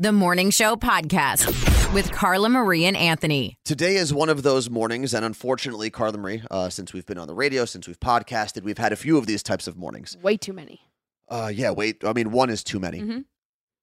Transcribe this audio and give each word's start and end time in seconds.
The 0.00 0.12
Morning 0.12 0.48
Show 0.48 0.76
Podcast 0.76 1.92
with 1.92 2.10
Carla 2.10 2.48
Marie 2.48 2.86
and 2.86 2.96
Anthony. 2.96 3.58
Today 3.66 3.96
is 3.96 4.14
one 4.14 4.30
of 4.30 4.42
those 4.42 4.70
mornings, 4.70 5.12
and 5.12 5.26
unfortunately, 5.26 5.90
Carla 5.90 6.16
Marie, 6.16 6.42
uh, 6.50 6.70
since 6.70 6.94
we've 6.94 7.04
been 7.04 7.18
on 7.18 7.28
the 7.28 7.34
radio, 7.34 7.66
since 7.66 7.86
we've 7.86 8.00
podcasted, 8.00 8.62
we've 8.62 8.78
had 8.78 8.94
a 8.94 8.96
few 8.96 9.18
of 9.18 9.26
these 9.26 9.42
types 9.42 9.66
of 9.66 9.76
mornings. 9.76 10.16
Way 10.22 10.38
too 10.38 10.54
many. 10.54 10.80
Uh, 11.28 11.52
yeah, 11.54 11.70
wait. 11.70 12.02
I 12.02 12.14
mean, 12.14 12.30
one 12.30 12.48
is 12.48 12.64
too 12.64 12.80
many. 12.80 13.02
Mhm. 13.02 13.24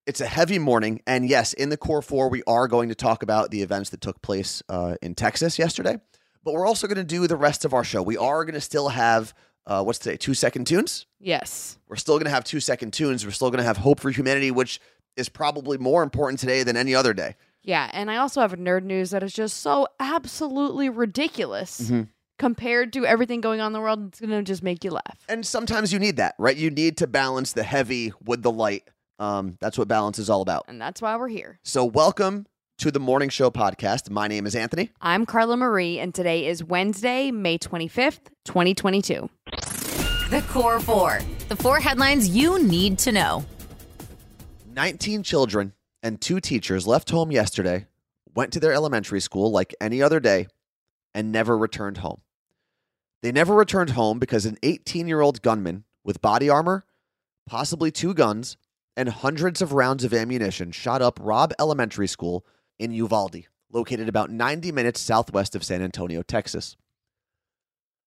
It's 0.07 0.19
a 0.19 0.25
heavy 0.25 0.57
morning, 0.57 1.03
and 1.05 1.29
yes, 1.29 1.53
in 1.53 1.69
the 1.69 1.77
core 1.77 2.01
four, 2.01 2.29
we 2.29 2.41
are 2.47 2.67
going 2.67 2.89
to 2.89 2.95
talk 2.95 3.21
about 3.21 3.51
the 3.51 3.61
events 3.61 3.91
that 3.91 4.01
took 4.01 4.19
place 4.23 4.63
uh, 4.69 4.95
in 5.03 5.13
Texas 5.13 5.59
yesterday. 5.59 5.99
But 6.43 6.55
we're 6.55 6.65
also 6.65 6.87
going 6.87 6.97
to 6.97 7.03
do 7.03 7.27
the 7.27 7.35
rest 7.35 7.63
of 7.63 7.75
our 7.75 7.83
show. 7.83 8.01
We 8.01 8.17
are 8.17 8.43
going 8.43 8.55
to 8.55 8.61
still 8.61 8.89
have 8.89 9.35
uh, 9.67 9.83
what's 9.83 9.99
today? 9.99 10.15
Two 10.15 10.33
second 10.33 10.65
tunes. 10.65 11.05
Yes. 11.19 11.77
We're 11.89 11.97
still 11.97 12.15
going 12.15 12.25
to 12.25 12.31
have 12.31 12.45
two 12.45 12.61
second 12.61 12.93
tunes. 12.93 13.25
We're 13.25 13.31
still 13.31 13.51
going 13.51 13.59
to 13.59 13.65
have 13.65 13.77
hope 13.77 13.99
for 13.99 14.09
humanity, 14.09 14.49
which 14.49 14.79
is 15.17 15.27
probably 15.29 15.77
more 15.77 16.03
important 16.03 16.39
today 16.39 16.63
than 16.63 16.77
any 16.77 16.95
other 16.95 17.13
day. 17.13 17.35
Yeah, 17.63 17.89
and 17.91 18.09
I 18.09 18.17
also 18.17 18.39
have 18.39 18.53
a 18.53 18.57
nerd 18.57 18.83
news 18.83 19.09
that 19.09 19.23
is 19.23 19.33
just 19.33 19.57
so 19.57 19.87
absolutely 19.99 20.87
ridiculous 20.89 21.81
Mhm. 21.89 22.07
compared 22.39 22.93
to 22.93 23.05
everything 23.05 23.41
going 23.41 23.59
on 23.59 23.67
in 23.67 23.73
the 23.73 23.81
world. 23.81 24.07
It's 24.07 24.21
gonna 24.21 24.43
just 24.43 24.63
make 24.63 24.83
you 24.85 24.91
laugh. 24.91 25.17
And 25.27 25.45
sometimes 25.45 25.91
you 25.91 25.99
need 25.99 26.15
that, 26.17 26.35
right? 26.37 26.55
You 26.55 26.69
need 26.69 26.95
to 26.97 27.07
balance 27.07 27.51
the 27.51 27.63
heavy 27.63 28.13
with 28.23 28.41
the 28.43 28.51
light. 28.51 28.87
Um, 29.19 29.57
that's 29.59 29.77
what 29.77 29.87
balance 29.87 30.19
is 30.19 30.29
all 30.29 30.41
about. 30.41 30.65
And 30.67 30.79
that's 30.79 31.01
why 31.01 31.15
we're 31.17 31.27
here. 31.27 31.59
So, 31.63 31.83
welcome 31.83 32.45
to 32.77 32.91
the 32.91 32.99
Morning 32.99 33.29
Show 33.29 33.49
podcast. 33.49 34.11
My 34.11 34.27
name 34.27 34.45
is 34.45 34.55
Anthony. 34.55 34.91
I'm 35.01 35.25
Carla 35.25 35.57
Marie, 35.57 35.97
and 35.99 36.13
today 36.13 36.45
is 36.45 36.63
Wednesday, 36.63 37.31
May 37.31 37.57
25th, 37.57 38.29
2022. 38.45 39.29
The 40.29 40.43
Core 40.47 40.79
Four. 40.79 41.19
The 41.49 41.55
four 41.55 41.79
headlines 41.79 42.29
you 42.29 42.61
need 42.63 42.99
to 42.99 43.11
know. 43.11 43.45
19 44.77 45.23
children 45.23 45.73
and 46.03 46.21
two 46.21 46.39
teachers 46.39 46.85
left 46.85 47.09
home 47.09 47.31
yesterday, 47.31 47.87
went 48.35 48.53
to 48.53 48.59
their 48.59 48.73
elementary 48.73 49.19
school 49.19 49.49
like 49.49 49.73
any 49.81 50.03
other 50.03 50.19
day, 50.19 50.45
and 51.15 51.31
never 51.31 51.57
returned 51.57 51.97
home. 51.97 52.21
They 53.23 53.31
never 53.31 53.55
returned 53.55 53.89
home 53.89 54.19
because 54.19 54.45
an 54.45 54.59
18 54.61 55.07
year 55.07 55.19
old 55.19 55.41
gunman 55.41 55.85
with 56.03 56.21
body 56.21 56.47
armor, 56.47 56.85
possibly 57.47 57.89
two 57.89 58.13
guns, 58.13 58.55
and 58.95 59.09
hundreds 59.09 59.63
of 59.63 59.73
rounds 59.73 60.03
of 60.03 60.13
ammunition 60.13 60.71
shot 60.71 61.01
up 61.01 61.17
Robb 61.19 61.53
Elementary 61.59 62.07
School 62.07 62.45
in 62.77 62.91
Uvalde, 62.91 63.47
located 63.71 64.07
about 64.07 64.29
90 64.29 64.71
minutes 64.71 65.01
southwest 65.01 65.55
of 65.55 65.63
San 65.63 65.81
Antonio, 65.81 66.21
Texas. 66.21 66.77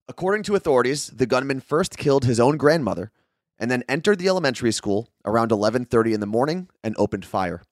According 0.07 0.45
to 0.45 0.55
authorities, 0.55 1.09
the 1.09 1.27
gunman 1.27 1.59
first 1.59 1.99
killed 1.99 2.27
his 2.27 2.39
own 2.39 2.57
grandmother 2.57 3.11
and 3.61 3.71
then 3.71 3.85
entered 3.89 4.19
the 4.19 4.29
elementary 4.29 4.73
school 4.73 5.11
around 5.25 5.53
11:30 5.53 6.15
in 6.15 6.21
the 6.21 6.27
morning 6.27 6.69
and 6.83 6.97
opened 6.99 7.27
fire. 7.27 7.63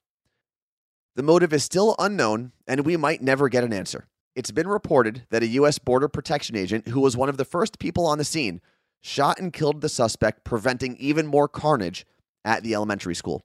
The 1.16 1.22
motive 1.24 1.52
is 1.52 1.64
still 1.64 1.96
unknown 1.98 2.52
and 2.68 2.86
we 2.86 2.96
might 2.96 3.22
never 3.22 3.48
get 3.48 3.64
an 3.64 3.72
answer. 3.72 4.06
It's 4.36 4.52
been 4.52 4.68
reported 4.68 5.26
that 5.30 5.42
a 5.42 5.48
US 5.48 5.78
border 5.78 6.06
protection 6.06 6.54
agent 6.54 6.88
who 6.88 7.00
was 7.00 7.16
one 7.16 7.30
of 7.30 7.38
the 7.38 7.44
first 7.44 7.78
people 7.80 8.06
on 8.06 8.18
the 8.18 8.24
scene 8.24 8.60
shot 9.00 9.40
and 9.40 9.52
killed 9.52 9.80
the 9.80 9.88
suspect 9.88 10.44
preventing 10.44 10.96
even 10.98 11.26
more 11.26 11.48
carnage 11.48 12.06
at 12.44 12.62
the 12.62 12.74
elementary 12.74 13.14
school. 13.14 13.42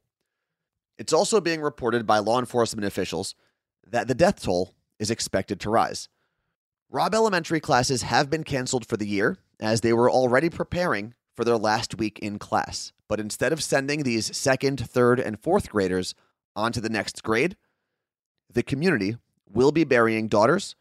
It's 0.97 1.14
also 1.14 1.41
being 1.41 1.61
reported 1.61 2.05
by 2.05 2.19
law 2.19 2.39
enforcement 2.39 2.86
officials 2.86 3.33
that 3.88 4.08
the 4.08 4.16
death 4.16 4.44
toll 4.44 4.75
is 4.99 5.09
expected 5.09 5.59
to 5.61 5.69
rise. 5.69 6.09
Robb 6.89 7.16
Elementary 7.16 7.59
classes 7.59 8.03
have 8.03 8.30
been 8.30 8.44
canceled 8.44 8.86
for 8.86 8.97
the 8.97 9.08
year 9.08 9.38
as 9.59 9.81
they 9.81 9.94
were 9.94 10.11
already 10.11 10.49
preparing 10.49 11.16
for 11.36 11.44
their 11.44 11.58
last 11.58 11.98
week 11.98 12.20
in 12.20 12.39
class. 12.39 12.92
But 13.08 13.20
instead 13.20 13.53
of 13.53 13.64
sending 13.64 14.03
these 14.03 14.36
second, 14.36 14.80
third, 14.80 15.20
and 15.20 15.39
fourth 15.39 15.70
graders 15.70 16.16
onto 16.56 16.81
the 16.81 16.89
next 16.89 17.23
grade, 17.23 17.56
the 18.52 18.64
community 18.64 19.17
will 19.52 19.72
be 19.72 19.84
burying 19.84 20.28
daughters, 20.28 20.76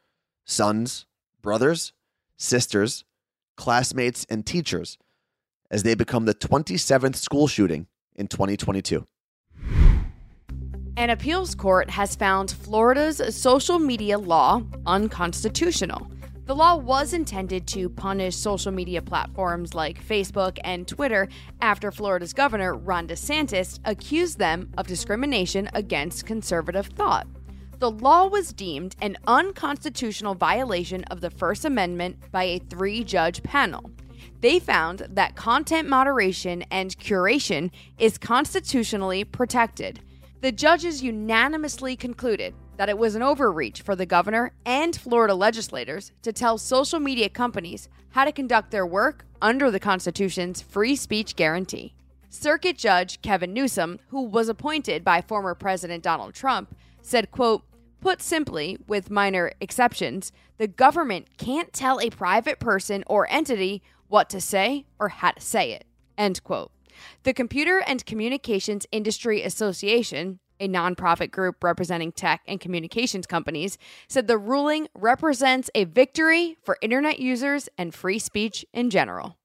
sons, 0.44 1.06
brothers, 1.40 1.92
sisters, 2.36 3.04
classmates, 3.56 4.26
and 4.28 4.44
teachers 4.44 4.98
as 5.70 5.82
they 5.82 5.94
become 5.94 6.26
the 6.26 6.34
27th 6.34 7.16
school 7.16 7.48
shooting 7.48 7.86
in 8.14 8.28
2022. 8.28 9.06
An 10.96 11.08
appeals 11.08 11.54
court 11.54 11.88
has 11.88 12.14
found 12.14 12.50
Florida's 12.50 13.34
social 13.34 13.78
media 13.78 14.18
law 14.18 14.62
unconstitutional. 14.84 16.10
The 16.44 16.56
law 16.56 16.74
was 16.74 17.12
intended 17.12 17.68
to 17.68 17.88
punish 17.88 18.34
social 18.34 18.72
media 18.72 19.00
platforms 19.00 19.74
like 19.74 20.04
Facebook 20.04 20.58
and 20.64 20.88
Twitter 20.88 21.28
after 21.60 21.92
Florida's 21.92 22.32
governor, 22.32 22.74
Ron 22.74 23.06
DeSantis, 23.06 23.78
accused 23.84 24.38
them 24.38 24.68
of 24.76 24.88
discrimination 24.88 25.70
against 25.72 26.26
conservative 26.26 26.86
thought. 26.86 27.28
The 27.78 27.92
law 27.92 28.26
was 28.26 28.52
deemed 28.52 28.96
an 29.00 29.18
unconstitutional 29.28 30.34
violation 30.34 31.04
of 31.04 31.20
the 31.20 31.30
First 31.30 31.64
Amendment 31.64 32.16
by 32.32 32.42
a 32.44 32.58
three 32.58 33.04
judge 33.04 33.44
panel. 33.44 33.92
They 34.40 34.58
found 34.58 35.06
that 35.10 35.36
content 35.36 35.88
moderation 35.88 36.62
and 36.72 36.98
curation 36.98 37.70
is 37.98 38.18
constitutionally 38.18 39.22
protected. 39.22 40.00
The 40.40 40.50
judges 40.50 41.04
unanimously 41.04 41.94
concluded 41.94 42.52
that 42.82 42.88
it 42.88 42.98
was 42.98 43.14
an 43.14 43.22
overreach 43.22 43.80
for 43.80 43.94
the 43.94 44.04
governor 44.04 44.50
and 44.66 44.96
Florida 44.96 45.36
legislators 45.36 46.10
to 46.20 46.32
tell 46.32 46.58
social 46.58 46.98
media 46.98 47.28
companies 47.28 47.88
how 48.10 48.24
to 48.24 48.32
conduct 48.32 48.72
their 48.72 48.84
work 48.84 49.24
under 49.40 49.70
the 49.70 49.78
Constitution's 49.78 50.60
free 50.60 50.96
speech 50.96 51.36
guarantee. 51.36 51.94
Circuit 52.28 52.76
Judge 52.76 53.22
Kevin 53.22 53.52
Newsom, 53.52 54.00
who 54.08 54.22
was 54.22 54.48
appointed 54.48 55.04
by 55.04 55.20
former 55.20 55.54
President 55.54 56.02
Donald 56.02 56.34
Trump, 56.34 56.74
said, 57.02 57.30
quote, 57.30 57.62
Put 58.00 58.20
simply, 58.20 58.76
with 58.88 59.12
minor 59.12 59.52
exceptions, 59.60 60.32
the 60.58 60.66
government 60.66 61.28
can't 61.38 61.72
tell 61.72 62.00
a 62.00 62.10
private 62.10 62.58
person 62.58 63.04
or 63.06 63.30
entity 63.30 63.80
what 64.08 64.28
to 64.30 64.40
say 64.40 64.86
or 64.98 65.10
how 65.10 65.30
to 65.30 65.40
say 65.40 65.70
it. 65.70 65.84
End 66.18 66.42
quote. 66.42 66.72
The 67.22 67.32
Computer 67.32 67.78
and 67.78 68.04
Communications 68.04 68.88
Industry 68.90 69.42
Association, 69.42 70.40
a 70.62 70.68
nonprofit 70.68 71.30
group 71.30 71.62
representing 71.62 72.12
tech 72.12 72.42
and 72.46 72.60
communications 72.60 73.26
companies, 73.26 73.76
said 74.08 74.28
the 74.28 74.38
ruling 74.38 74.88
represents 74.94 75.68
a 75.74 75.84
victory 75.84 76.56
for 76.62 76.78
internet 76.80 77.18
users 77.18 77.68
and 77.76 77.92
free 77.92 78.18
speech 78.18 78.64
in 78.72 78.88
general. 78.88 79.36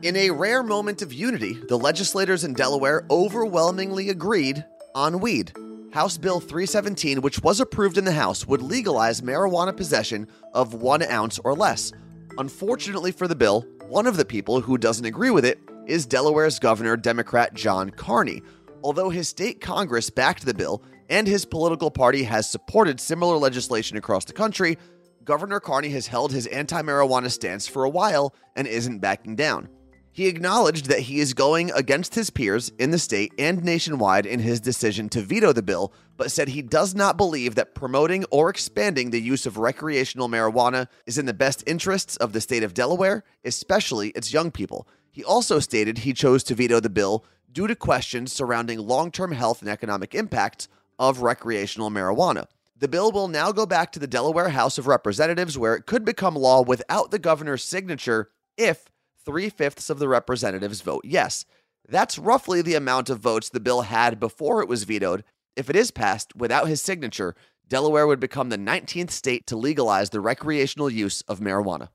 In 0.00 0.14
a 0.14 0.30
rare 0.30 0.62
moment 0.62 1.02
of 1.02 1.12
unity, 1.12 1.54
the 1.68 1.76
legislators 1.76 2.44
in 2.44 2.54
Delaware 2.54 3.04
overwhelmingly 3.10 4.10
agreed 4.10 4.64
on 4.94 5.18
weed. 5.18 5.52
House 5.92 6.16
Bill 6.18 6.38
317, 6.38 7.20
which 7.20 7.42
was 7.42 7.58
approved 7.58 7.98
in 7.98 8.04
the 8.04 8.12
House, 8.12 8.46
would 8.46 8.62
legalize 8.62 9.22
marijuana 9.22 9.76
possession 9.76 10.28
of 10.54 10.74
one 10.74 11.02
ounce 11.02 11.40
or 11.40 11.54
less. 11.54 11.92
Unfortunately 12.36 13.10
for 13.10 13.26
the 13.26 13.34
bill, 13.34 13.66
one 13.88 14.06
of 14.06 14.16
the 14.16 14.24
people 14.24 14.60
who 14.60 14.78
doesn't 14.78 15.06
agree 15.06 15.30
with 15.30 15.44
it 15.44 15.58
is 15.86 16.06
Delaware's 16.06 16.58
Governor, 16.60 16.96
Democrat 16.96 17.54
John 17.54 17.90
Carney. 17.90 18.42
Although 18.82 19.10
his 19.10 19.28
state 19.28 19.60
Congress 19.60 20.10
backed 20.10 20.46
the 20.46 20.54
bill 20.54 20.82
and 21.10 21.26
his 21.26 21.44
political 21.44 21.90
party 21.90 22.22
has 22.24 22.48
supported 22.48 23.00
similar 23.00 23.36
legislation 23.36 23.96
across 23.96 24.24
the 24.24 24.32
country, 24.32 24.78
Governor 25.24 25.60
Carney 25.60 25.90
has 25.90 26.06
held 26.06 26.32
his 26.32 26.46
anti 26.46 26.80
marijuana 26.82 27.30
stance 27.30 27.66
for 27.66 27.84
a 27.84 27.90
while 27.90 28.34
and 28.56 28.66
isn't 28.66 29.00
backing 29.00 29.36
down. 29.36 29.68
He 30.10 30.26
acknowledged 30.26 30.86
that 30.86 31.00
he 31.00 31.20
is 31.20 31.34
going 31.34 31.70
against 31.72 32.14
his 32.14 32.30
peers 32.30 32.72
in 32.78 32.90
the 32.90 32.98
state 32.98 33.32
and 33.38 33.62
nationwide 33.62 34.26
in 34.26 34.40
his 34.40 34.60
decision 34.60 35.08
to 35.10 35.20
veto 35.20 35.52
the 35.52 35.62
bill, 35.62 35.92
but 36.16 36.32
said 36.32 36.48
he 36.48 36.62
does 36.62 36.94
not 36.94 37.16
believe 37.16 37.54
that 37.54 37.74
promoting 37.74 38.24
or 38.30 38.50
expanding 38.50 39.10
the 39.10 39.20
use 39.20 39.46
of 39.46 39.58
recreational 39.58 40.28
marijuana 40.28 40.88
is 41.06 41.18
in 41.18 41.26
the 41.26 41.34
best 41.34 41.62
interests 41.66 42.16
of 42.16 42.32
the 42.32 42.40
state 42.40 42.62
of 42.64 42.74
Delaware, 42.74 43.22
especially 43.44 44.08
its 44.10 44.32
young 44.32 44.50
people. 44.50 44.88
He 45.10 45.22
also 45.22 45.60
stated 45.60 45.98
he 45.98 46.12
chose 46.12 46.42
to 46.44 46.54
veto 46.54 46.80
the 46.80 46.90
bill 46.90 47.24
due 47.50 47.66
to 47.66 47.74
questions 47.74 48.32
surrounding 48.32 48.78
long 48.78 49.10
term 49.10 49.32
health 49.32 49.60
and 49.60 49.70
economic 49.70 50.14
impacts 50.14 50.68
of 50.98 51.22
recreational 51.22 51.90
marijuana. 51.90 52.46
The 52.76 52.88
bill 52.88 53.10
will 53.10 53.28
now 53.28 53.50
go 53.50 53.66
back 53.66 53.90
to 53.92 53.98
the 53.98 54.06
Delaware 54.06 54.50
House 54.50 54.78
of 54.78 54.86
Representatives, 54.86 55.58
where 55.58 55.74
it 55.74 55.86
could 55.86 56.04
become 56.04 56.36
law 56.36 56.62
without 56.62 57.10
the 57.10 57.18
governor's 57.18 57.64
signature 57.64 58.30
if 58.56 58.86
three 59.24 59.48
fifths 59.48 59.90
of 59.90 59.98
the 59.98 60.08
representatives 60.08 60.80
vote 60.80 61.02
yes. 61.04 61.44
That's 61.88 62.18
roughly 62.18 62.62
the 62.62 62.74
amount 62.74 63.10
of 63.10 63.18
votes 63.18 63.48
the 63.48 63.60
bill 63.60 63.82
had 63.82 64.20
before 64.20 64.62
it 64.62 64.68
was 64.68 64.84
vetoed. 64.84 65.24
If 65.56 65.68
it 65.68 65.76
is 65.76 65.90
passed 65.90 66.36
without 66.36 66.68
his 66.68 66.80
signature, 66.80 67.34
Delaware 67.66 68.06
would 68.06 68.20
become 68.20 68.48
the 68.48 68.56
19th 68.58 69.10
state 69.10 69.46
to 69.48 69.56
legalize 69.56 70.10
the 70.10 70.20
recreational 70.20 70.88
use 70.88 71.22
of 71.22 71.40
marijuana. 71.40 71.88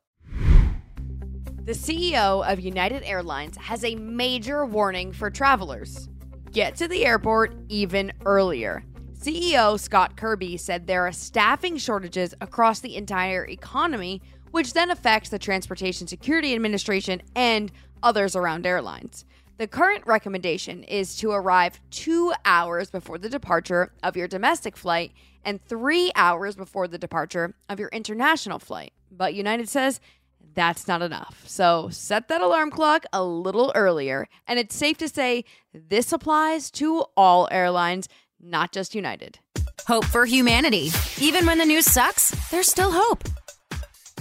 The 1.66 1.72
CEO 1.72 2.46
of 2.46 2.60
United 2.60 3.04
Airlines 3.04 3.56
has 3.56 3.86
a 3.86 3.96
major 3.96 4.66
warning 4.66 5.14
for 5.14 5.30
travelers 5.30 6.10
get 6.52 6.76
to 6.76 6.90
the 6.90 7.06
airport 7.06 7.56
even 7.70 8.12
earlier. 8.26 8.84
CEO 9.18 9.80
Scott 9.80 10.18
Kirby 10.18 10.58
said 10.58 10.88
there 10.88 11.08
are 11.08 11.14
staffing 11.14 11.78
shortages 11.78 12.36
across 12.42 12.82
the 12.82 12.98
entire 12.98 13.46
economy, 13.46 14.22
which 14.52 14.74
then 14.74 14.92
affects 14.92 15.30
the 15.30 15.40
Transportation 15.40 16.06
Security 16.06 16.54
Administration 16.54 17.22
and 17.34 17.72
others 18.04 18.36
around 18.36 18.66
airlines. 18.66 19.24
The 19.58 19.66
current 19.66 20.06
recommendation 20.06 20.84
is 20.84 21.16
to 21.18 21.32
arrive 21.32 21.80
two 21.92 22.34
hours 22.44 22.92
before 22.92 23.18
the 23.18 23.30
departure 23.30 23.94
of 24.04 24.18
your 24.18 24.28
domestic 24.28 24.76
flight 24.76 25.14
and 25.46 25.64
three 25.64 26.12
hours 26.18 26.58
before 26.58 26.90
the 26.90 26.98
departure 26.98 27.56
of 27.70 27.80
your 27.80 27.90
international 27.94 28.60
flight. 28.60 28.92
But 29.10 29.34
United 29.34 29.70
says 29.70 30.02
that's 30.54 30.88
not 30.88 31.02
enough. 31.02 31.44
So 31.46 31.90
set 31.90 32.28
that 32.28 32.42
alarm 32.42 32.72
clock 32.72 33.06
a 33.14 33.24
little 33.24 33.72
earlier. 33.76 34.28
And 34.48 34.60
it's 34.60 34.76
safe 34.76 34.98
to 34.98 35.10
say 35.10 35.46
this 35.74 36.12
applies 36.12 36.72
to 36.72 37.06
all 37.18 37.48
airlines, 37.52 38.08
not 38.40 38.72
just 38.72 38.96
United. 38.96 39.40
Hope 39.88 40.06
for 40.06 40.26
humanity. 40.26 40.92
Even 41.20 41.46
when 41.46 41.58
the 41.58 41.66
news 41.66 41.86
sucks, 41.86 42.32
there's 42.50 42.70
still 42.70 42.92
hope. 42.92 43.24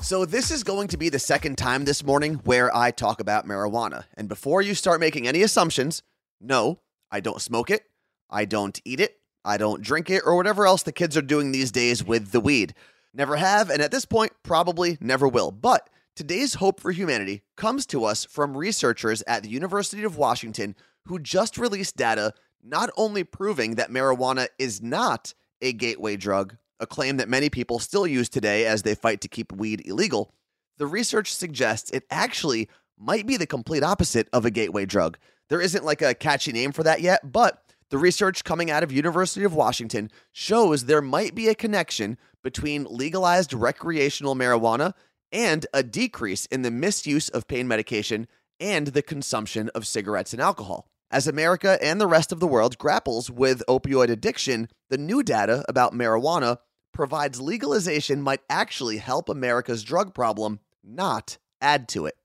So, 0.00 0.24
this 0.24 0.50
is 0.50 0.64
going 0.64 0.88
to 0.88 0.96
be 0.96 1.10
the 1.10 1.20
second 1.20 1.56
time 1.56 1.84
this 1.84 2.04
morning 2.04 2.34
where 2.42 2.74
I 2.74 2.90
talk 2.90 3.20
about 3.20 3.46
marijuana. 3.46 4.04
And 4.14 4.28
before 4.28 4.60
you 4.60 4.74
start 4.74 4.98
making 4.98 5.28
any 5.28 5.42
assumptions, 5.42 6.02
no, 6.40 6.80
I 7.08 7.20
don't 7.20 7.40
smoke 7.40 7.70
it, 7.70 7.82
I 8.28 8.44
don't 8.44 8.80
eat 8.84 8.98
it, 8.98 9.20
I 9.44 9.58
don't 9.58 9.80
drink 9.80 10.10
it, 10.10 10.22
or 10.26 10.34
whatever 10.34 10.66
else 10.66 10.82
the 10.82 10.90
kids 10.90 11.16
are 11.16 11.22
doing 11.22 11.52
these 11.52 11.70
days 11.70 12.02
with 12.02 12.32
the 12.32 12.40
weed. 12.40 12.74
Never 13.14 13.36
have, 13.36 13.70
and 13.70 13.80
at 13.80 13.92
this 13.92 14.04
point, 14.04 14.32
probably 14.42 14.98
never 15.00 15.28
will. 15.28 15.52
But 15.52 15.88
today's 16.14 16.54
hope 16.54 16.80
for 16.80 16.90
humanity 16.90 17.42
comes 17.56 17.86
to 17.86 18.04
us 18.04 18.24
from 18.24 18.56
researchers 18.56 19.22
at 19.26 19.42
the 19.42 19.48
University 19.48 20.04
of 20.04 20.16
Washington 20.16 20.74
who 21.06 21.18
just 21.18 21.58
released 21.58 21.96
data 21.96 22.32
not 22.62 22.90
only 22.96 23.24
proving 23.24 23.74
that 23.74 23.90
marijuana 23.90 24.46
is 24.58 24.82
not 24.82 25.34
a 25.60 25.72
gateway 25.72 26.16
drug, 26.16 26.56
a 26.80 26.86
claim 26.86 27.16
that 27.16 27.28
many 27.28 27.48
people 27.48 27.78
still 27.78 28.06
use 28.06 28.28
today 28.28 28.66
as 28.66 28.82
they 28.82 28.94
fight 28.94 29.20
to 29.20 29.28
keep 29.28 29.52
weed 29.52 29.82
illegal, 29.86 30.32
the 30.78 30.86
research 30.86 31.34
suggests 31.34 31.90
it 31.90 32.04
actually 32.10 32.68
might 32.98 33.26
be 33.26 33.36
the 33.36 33.46
complete 33.46 33.82
opposite 33.82 34.28
of 34.32 34.44
a 34.44 34.50
gateway 34.50 34.84
drug. 34.84 35.18
There 35.48 35.60
isn't 35.60 35.84
like 35.84 36.02
a 36.02 36.14
catchy 36.14 36.52
name 36.52 36.72
for 36.72 36.82
that 36.82 37.00
yet, 37.00 37.32
but 37.32 37.62
the 37.90 37.98
research 37.98 38.44
coming 38.44 38.70
out 38.70 38.82
of 38.82 38.92
University 38.92 39.44
of 39.44 39.54
Washington 39.54 40.10
shows 40.32 40.84
there 40.84 41.02
might 41.02 41.34
be 41.34 41.48
a 41.48 41.54
connection 41.54 42.16
between 42.42 42.86
legalized 42.88 43.52
recreational 43.52 44.34
marijuana 44.34 44.94
and 45.32 45.66
a 45.72 45.82
decrease 45.82 46.46
in 46.46 46.62
the 46.62 46.70
misuse 46.70 47.28
of 47.30 47.48
pain 47.48 47.66
medication 47.66 48.28
and 48.60 48.88
the 48.88 49.02
consumption 49.02 49.70
of 49.74 49.86
cigarettes 49.86 50.32
and 50.32 50.42
alcohol. 50.42 50.86
As 51.10 51.26
America 51.26 51.78
and 51.82 52.00
the 52.00 52.06
rest 52.06 52.32
of 52.32 52.40
the 52.40 52.46
world 52.46 52.78
grapples 52.78 53.30
with 53.30 53.62
opioid 53.68 54.08
addiction, 54.08 54.68
the 54.88 54.98
new 54.98 55.22
data 55.22 55.64
about 55.68 55.92
marijuana 55.92 56.58
provides 56.92 57.40
legalization 57.40 58.22
might 58.22 58.40
actually 58.48 58.98
help 58.98 59.28
America's 59.28 59.82
drug 59.82 60.14
problem, 60.14 60.60
not 60.84 61.38
add 61.60 61.88
to 61.88 62.06
it. 62.06 62.16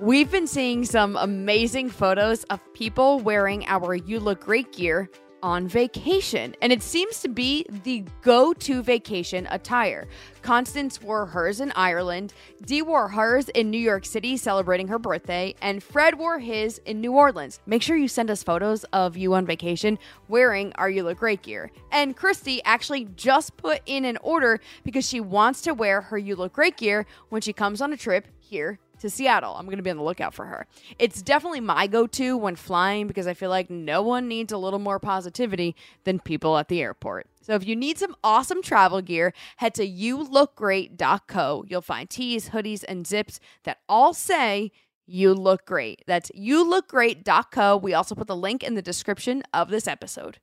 We've 0.00 0.30
been 0.30 0.48
seeing 0.48 0.84
some 0.84 1.16
amazing 1.16 1.88
photos 1.88 2.42
of 2.44 2.60
people 2.74 3.20
wearing 3.20 3.64
our 3.66 3.94
You 3.94 4.18
Look 4.18 4.40
Great 4.40 4.72
gear 4.72 5.08
on 5.44 5.68
vacation, 5.68 6.56
and 6.62 6.72
it 6.72 6.82
seems 6.82 7.20
to 7.20 7.28
be 7.28 7.66
the 7.84 8.02
go 8.22 8.54
to 8.54 8.82
vacation 8.82 9.46
attire. 9.50 10.08
Constance 10.40 11.02
wore 11.02 11.26
hers 11.26 11.60
in 11.60 11.70
Ireland, 11.76 12.32
Dee 12.64 12.80
wore 12.80 13.08
hers 13.08 13.50
in 13.50 13.70
New 13.70 13.78
York 13.78 14.06
City 14.06 14.38
celebrating 14.38 14.88
her 14.88 14.98
birthday, 14.98 15.54
and 15.60 15.82
Fred 15.82 16.18
wore 16.18 16.38
his 16.38 16.78
in 16.86 17.02
New 17.02 17.12
Orleans. 17.12 17.60
Make 17.66 17.82
sure 17.82 17.94
you 17.94 18.08
send 18.08 18.30
us 18.30 18.42
photos 18.42 18.84
of 18.84 19.18
you 19.18 19.34
on 19.34 19.44
vacation 19.44 19.98
wearing 20.28 20.72
our 20.76 20.88
You 20.88 21.02
Look 21.02 21.18
Great 21.18 21.42
gear. 21.42 21.70
And 21.92 22.16
Christy 22.16 22.62
actually 22.64 23.04
just 23.14 23.54
put 23.58 23.82
in 23.84 24.06
an 24.06 24.16
order 24.22 24.60
because 24.82 25.06
she 25.06 25.20
wants 25.20 25.60
to 25.62 25.74
wear 25.74 26.00
her 26.00 26.16
You 26.16 26.36
Look 26.36 26.54
Great 26.54 26.78
gear 26.78 27.04
when 27.28 27.42
she 27.42 27.52
comes 27.52 27.82
on 27.82 27.92
a 27.92 27.98
trip 27.98 28.28
here 28.40 28.78
to 29.04 29.10
Seattle. 29.10 29.54
I'm 29.54 29.66
going 29.66 29.76
to 29.76 29.82
be 29.82 29.90
on 29.90 29.98
the 29.98 30.02
lookout 30.02 30.34
for 30.34 30.46
her. 30.46 30.66
It's 30.98 31.22
definitely 31.22 31.60
my 31.60 31.86
go 31.86 32.06
to 32.08 32.36
when 32.36 32.56
flying 32.56 33.06
because 33.06 33.26
I 33.26 33.34
feel 33.34 33.50
like 33.50 33.70
no 33.70 34.02
one 34.02 34.28
needs 34.28 34.52
a 34.52 34.56
little 34.56 34.78
more 34.78 34.98
positivity 34.98 35.76
than 36.04 36.18
people 36.18 36.56
at 36.56 36.68
the 36.68 36.80
airport. 36.80 37.26
So 37.42 37.54
if 37.54 37.66
you 37.66 37.76
need 37.76 37.98
some 37.98 38.16
awesome 38.24 38.62
travel 38.62 39.02
gear, 39.02 39.34
head 39.58 39.74
to 39.74 39.86
youlookgreat.co. 39.86 41.64
You'll 41.68 41.82
find 41.82 42.08
tees, 42.08 42.48
hoodies, 42.48 42.82
and 42.88 43.06
zips 43.06 43.40
that 43.64 43.78
all 43.88 44.14
say 44.14 44.72
you 45.06 45.34
look 45.34 45.66
great. 45.66 46.02
That's 46.06 46.30
youlookgreat.co. 46.30 47.76
We 47.76 47.92
also 47.92 48.14
put 48.14 48.26
the 48.26 48.36
link 48.36 48.62
in 48.62 48.74
the 48.74 48.82
description 48.82 49.42
of 49.52 49.68
this 49.68 49.86
episode. 49.86 50.38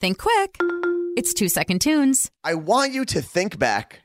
Think 0.00 0.18
quick. 0.18 0.58
It's 1.16 1.32
two 1.32 1.48
second 1.48 1.80
tunes. 1.80 2.30
I 2.44 2.54
want 2.54 2.92
you 2.92 3.06
to 3.06 3.22
think 3.22 3.58
back 3.58 4.01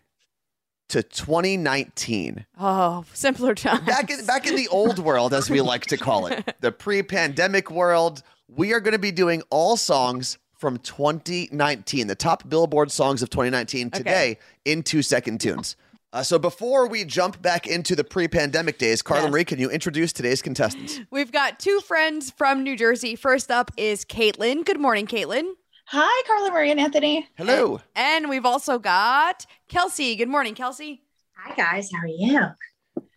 to 0.89 1.03
2019. 1.03 2.45
Oh, 2.59 3.05
simpler 3.13 3.55
times. 3.55 3.85
Back 3.85 4.09
in, 4.09 4.25
back 4.25 4.47
in 4.47 4.55
the 4.55 4.67
old 4.69 4.99
world, 4.99 5.33
as 5.33 5.49
we 5.49 5.61
like 5.61 5.85
to 5.87 5.97
call 5.97 6.27
it, 6.27 6.55
the 6.61 6.71
pre 6.71 7.03
pandemic 7.03 7.69
world, 7.71 8.23
we 8.47 8.73
are 8.73 8.79
going 8.79 8.93
to 8.93 8.99
be 8.99 9.11
doing 9.11 9.43
all 9.49 9.77
songs 9.77 10.37
from 10.57 10.77
2019, 10.79 12.07
the 12.07 12.15
top 12.15 12.47
Billboard 12.49 12.91
songs 12.91 13.21
of 13.21 13.29
2019 13.29 13.91
today 13.91 14.39
in 14.65 14.81
two 14.81 15.01
second 15.01 15.39
tunes. 15.39 15.75
Uh, 16.13 16.23
so 16.23 16.39
before 16.39 16.87
we 16.87 17.03
jump 17.03 17.41
back 17.41 17.67
into 17.67 17.95
the 17.95 18.03
pre 18.03 18.27
pandemic 18.27 18.77
days, 18.77 19.01
Carla 19.01 19.23
Yes. 19.23 19.31
Marie, 19.31 19.45
can 19.45 19.59
you 19.59 19.69
introduce 19.69 20.13
today's 20.13 20.41
contestants? 20.41 20.99
We've 21.11 21.31
got 21.31 21.59
two 21.59 21.79
friends 21.81 22.31
from 22.31 22.63
New 22.63 22.77
Jersey. 22.77 23.15
First 23.15 23.51
up 23.51 23.71
is 23.77 24.05
Caitlin. 24.05 24.65
Good 24.65 24.79
morning, 24.79 25.05
Caitlin. 25.05 25.51
Hi, 25.89 26.23
Carla 26.27 26.51
Marie 26.51 26.71
and 26.71 26.79
Anthony. 26.81 27.27
Hello. 27.37 27.79
And 27.95 28.29
we've 28.29 28.45
also 28.45 28.77
got 28.77 29.45
Kelsey. 29.69 30.17
Good 30.17 30.27
morning, 30.27 30.53
Kelsey. 30.53 31.01
Hi, 31.37 31.55
guys. 31.55 31.89
How 31.93 31.99
are 32.01 32.07
you? 32.07 32.41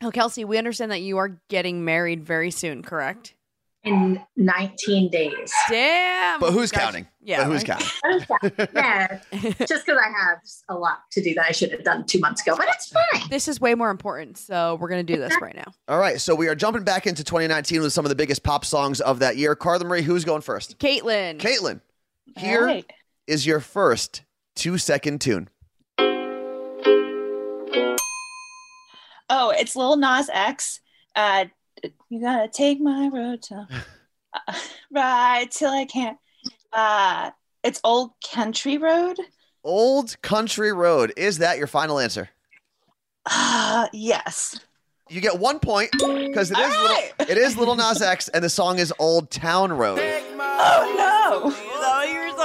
Oh, 0.03 0.11
Kelsey, 0.13 0.45
we 0.45 0.57
understand 0.57 0.93
that 0.93 1.01
you 1.01 1.19
are 1.19 1.41
getting 1.49 1.85
married 1.85 2.25
very 2.25 2.53
soon, 2.53 2.83
correct? 2.83 3.35
In 3.83 4.23
19 4.37 5.11
days. 5.11 5.53
Damn. 5.69 6.39
But 6.39 6.53
who's 6.53 6.71
Gosh. 6.71 6.81
counting? 6.85 7.09
Yeah. 7.21 7.39
But 7.39 7.47
who's 7.51 7.69
right. 7.69 8.57
counting? 8.57 8.69
yeah, 8.75 9.19
just 9.67 9.85
because 9.87 9.99
I 9.99 10.09
have 10.09 10.39
a 10.69 10.75
lot 10.75 10.99
to 11.13 11.23
do 11.23 11.35
that 11.35 11.47
I 11.49 11.53
should 11.53 11.73
have 11.73 11.83
done 11.83 12.07
two 12.07 12.21
months 12.21 12.43
ago, 12.43 12.55
but 12.57 12.67
it's 12.69 12.89
fine. 12.93 13.29
This 13.31 13.49
is 13.49 13.61
way 13.61 13.75
more 13.75 13.91
important, 13.91 14.39
so 14.39 14.77
we're 14.81 14.89
gonna 14.91 15.03
do 15.03 15.17
this 15.17 15.35
right 15.41 15.57
now. 15.57 15.73
All 15.89 15.99
right. 15.99 16.21
So 16.21 16.35
we 16.37 16.47
are 16.49 16.55
jumping 16.55 16.85
back 16.85 17.07
into 17.09 17.25
2019 17.25 17.81
with 17.83 17.93
some 17.93 18.05
of 18.05 18.11
the 18.11 18.15
biggest 18.15 18.43
pop 18.45 18.65
songs 18.65 19.01
of 19.01 19.19
that 19.21 19.37
year. 19.39 19.57
Carla 19.57 19.85
Marie, 19.85 20.03
who's 20.03 20.25
going 20.25 20.43
first? 20.43 20.79
Caitlin. 20.79 21.39
Caitlin, 21.39 21.81
here 22.37 22.69
is 22.69 22.69
All 22.69 22.75
right. 23.29 23.47
your 23.47 23.61
first 23.61 24.23
two 24.57 24.79
second 24.79 25.21
tune. 25.21 25.49
Oh, 29.33 29.51
it's 29.57 29.77
Lil 29.77 29.97
Nas 29.97 30.29
X. 30.33 30.81
Uh, 31.15 31.45
you 32.09 32.21
gotta 32.21 32.49
take 32.49 32.81
my 32.81 33.09
road 33.13 33.43
to 33.43 33.67
uh, 34.49 34.55
ride 34.91 35.51
till 35.51 35.71
I 35.71 35.85
can't. 35.85 36.19
Uh, 36.73 37.31
it's 37.63 37.81
Old 37.85 38.13
Country 38.33 38.79
Road. 38.79 39.19
Old 39.63 40.21
Country 40.23 40.73
Road. 40.73 41.13
Is 41.17 41.39
that 41.39 41.59
your 41.59 41.67
final 41.67 41.99
answer? 41.99 42.29
Uh, 43.27 43.87
yes. 43.93 44.59
You 45.09 45.21
get 45.21 45.39
one 45.39 45.59
point 45.59 45.91
because 45.93 46.51
it 46.51 46.59
is 46.59 46.75
All 46.75 46.83
little, 46.83 46.97
right. 46.97 47.13
it 47.31 47.37
is 47.37 47.57
Little 47.57 47.75
Nas 47.75 48.01
X, 48.01 48.29
and 48.29 48.43
the 48.45 48.49
song 48.49 48.79
is 48.79 48.93
Old 48.99 49.31
Town 49.31 49.73
Road. 49.73 49.99
Oh 50.01 50.95
no. 50.97 51.10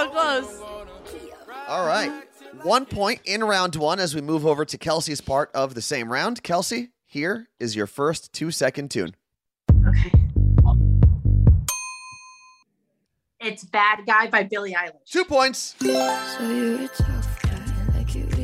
You 0.05 0.11
were 0.11 0.43
so 0.43 0.85
close. 0.85 1.31
All 1.67 1.87
right, 1.87 2.11
one 2.61 2.85
point 2.85 3.21
in 3.25 3.43
round 3.43 3.75
one 3.75 3.99
as 3.99 4.13
we 4.13 4.21
move 4.21 4.45
over 4.45 4.63
to 4.63 4.77
Kelsey's 4.77 5.19
part 5.19 5.49
of 5.55 5.73
the 5.73 5.81
same 5.81 6.11
round. 6.11 6.43
Kelsey, 6.43 6.89
here 7.05 7.47
is 7.59 7.75
your 7.75 7.87
first 7.87 8.31
two 8.31 8.51
second 8.51 8.91
tune. 8.91 9.15
Okay. 9.71 10.11
It's 13.39 13.63
Bad 13.63 14.05
Guy 14.05 14.27
by 14.29 14.43
Billie 14.43 14.73
Eilish. 14.73 15.09
Two 15.09 15.25
points. 15.25 15.75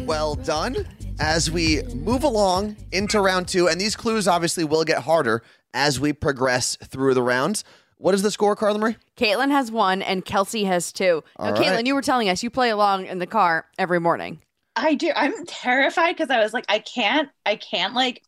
Well 0.05 0.35
done. 0.35 0.87
As 1.19 1.51
we 1.51 1.83
move 1.93 2.23
along 2.23 2.75
into 2.91 3.21
round 3.21 3.47
two, 3.47 3.67
and 3.67 3.79
these 3.79 3.95
clues 3.95 4.27
obviously 4.27 4.63
will 4.63 4.83
get 4.83 5.03
harder 5.03 5.43
as 5.75 5.99
we 5.99 6.11
progress 6.13 6.75
through 6.83 7.13
the 7.13 7.21
rounds. 7.21 7.63
What 8.01 8.15
is 8.15 8.23
the 8.23 8.31
score, 8.31 8.55
Carla 8.55 8.79
Marie? 8.79 8.97
Caitlin 9.15 9.51
has 9.51 9.71
one 9.71 10.01
and 10.01 10.25
Kelsey 10.25 10.63
has 10.63 10.91
two. 10.91 11.23
Now, 11.37 11.45
All 11.45 11.53
Caitlin, 11.53 11.75
right. 11.75 11.85
you 11.85 11.93
were 11.93 12.01
telling 12.01 12.29
us 12.29 12.41
you 12.41 12.49
play 12.49 12.71
along 12.71 13.05
in 13.05 13.19
the 13.19 13.27
car 13.27 13.67
every 13.77 13.99
morning. 13.99 14.41
I 14.75 14.95
do. 14.95 15.11
I'm 15.15 15.45
terrified 15.45 16.13
because 16.13 16.31
I 16.31 16.39
was 16.39 16.51
like, 16.51 16.65
I 16.67 16.79
can't, 16.79 17.29
I 17.45 17.57
can't 17.57 17.93
like, 17.93 18.23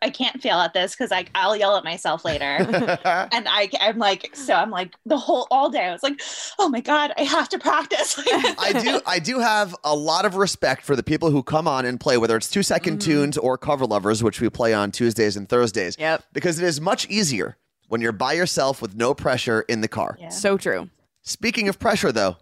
I 0.00 0.08
can't 0.08 0.40
fail 0.40 0.60
at 0.60 0.72
this 0.72 0.94
because 0.94 1.10
like 1.10 1.28
I'll 1.34 1.54
yell 1.54 1.76
at 1.76 1.84
myself 1.84 2.24
later. 2.24 2.44
and 2.44 3.46
I, 3.48 3.68
I'm 3.80 3.98
like, 3.98 4.34
so 4.34 4.54
I'm 4.54 4.70
like 4.70 4.94
the 5.04 5.18
whole 5.18 5.46
all 5.50 5.68
day. 5.68 5.84
I 5.84 5.92
was 5.92 6.02
like, 6.02 6.18
oh 6.58 6.70
my 6.70 6.80
god, 6.80 7.12
I 7.18 7.24
have 7.24 7.50
to 7.50 7.58
practice. 7.58 8.18
I 8.26 8.80
do 8.82 9.00
I 9.04 9.18
do 9.18 9.40
have 9.40 9.76
a 9.84 9.94
lot 9.94 10.24
of 10.24 10.36
respect 10.36 10.84
for 10.84 10.96
the 10.96 11.02
people 11.02 11.30
who 11.30 11.42
come 11.42 11.68
on 11.68 11.84
and 11.84 12.00
play, 12.00 12.16
whether 12.16 12.36
it's 12.36 12.48
two 12.48 12.62
second 12.62 12.98
mm. 12.98 13.02
tunes 13.02 13.36
or 13.36 13.58
cover 13.58 13.84
lovers, 13.84 14.22
which 14.22 14.40
we 14.40 14.48
play 14.48 14.72
on 14.72 14.90
Tuesdays 14.90 15.36
and 15.36 15.48
Thursdays. 15.48 15.96
Yep. 15.98 16.22
Because 16.32 16.60
it 16.60 16.64
is 16.64 16.80
much 16.80 17.10
easier 17.10 17.58
when 17.92 18.00
you're 18.00 18.10
by 18.10 18.32
yourself 18.32 18.80
with 18.80 18.96
no 18.96 19.12
pressure 19.12 19.66
in 19.68 19.82
the 19.82 19.86
car. 19.86 20.16
Yeah. 20.18 20.30
So 20.30 20.56
true. 20.56 20.88
Speaking 21.20 21.68
of 21.68 21.78
pressure, 21.78 22.10
though, 22.10 22.38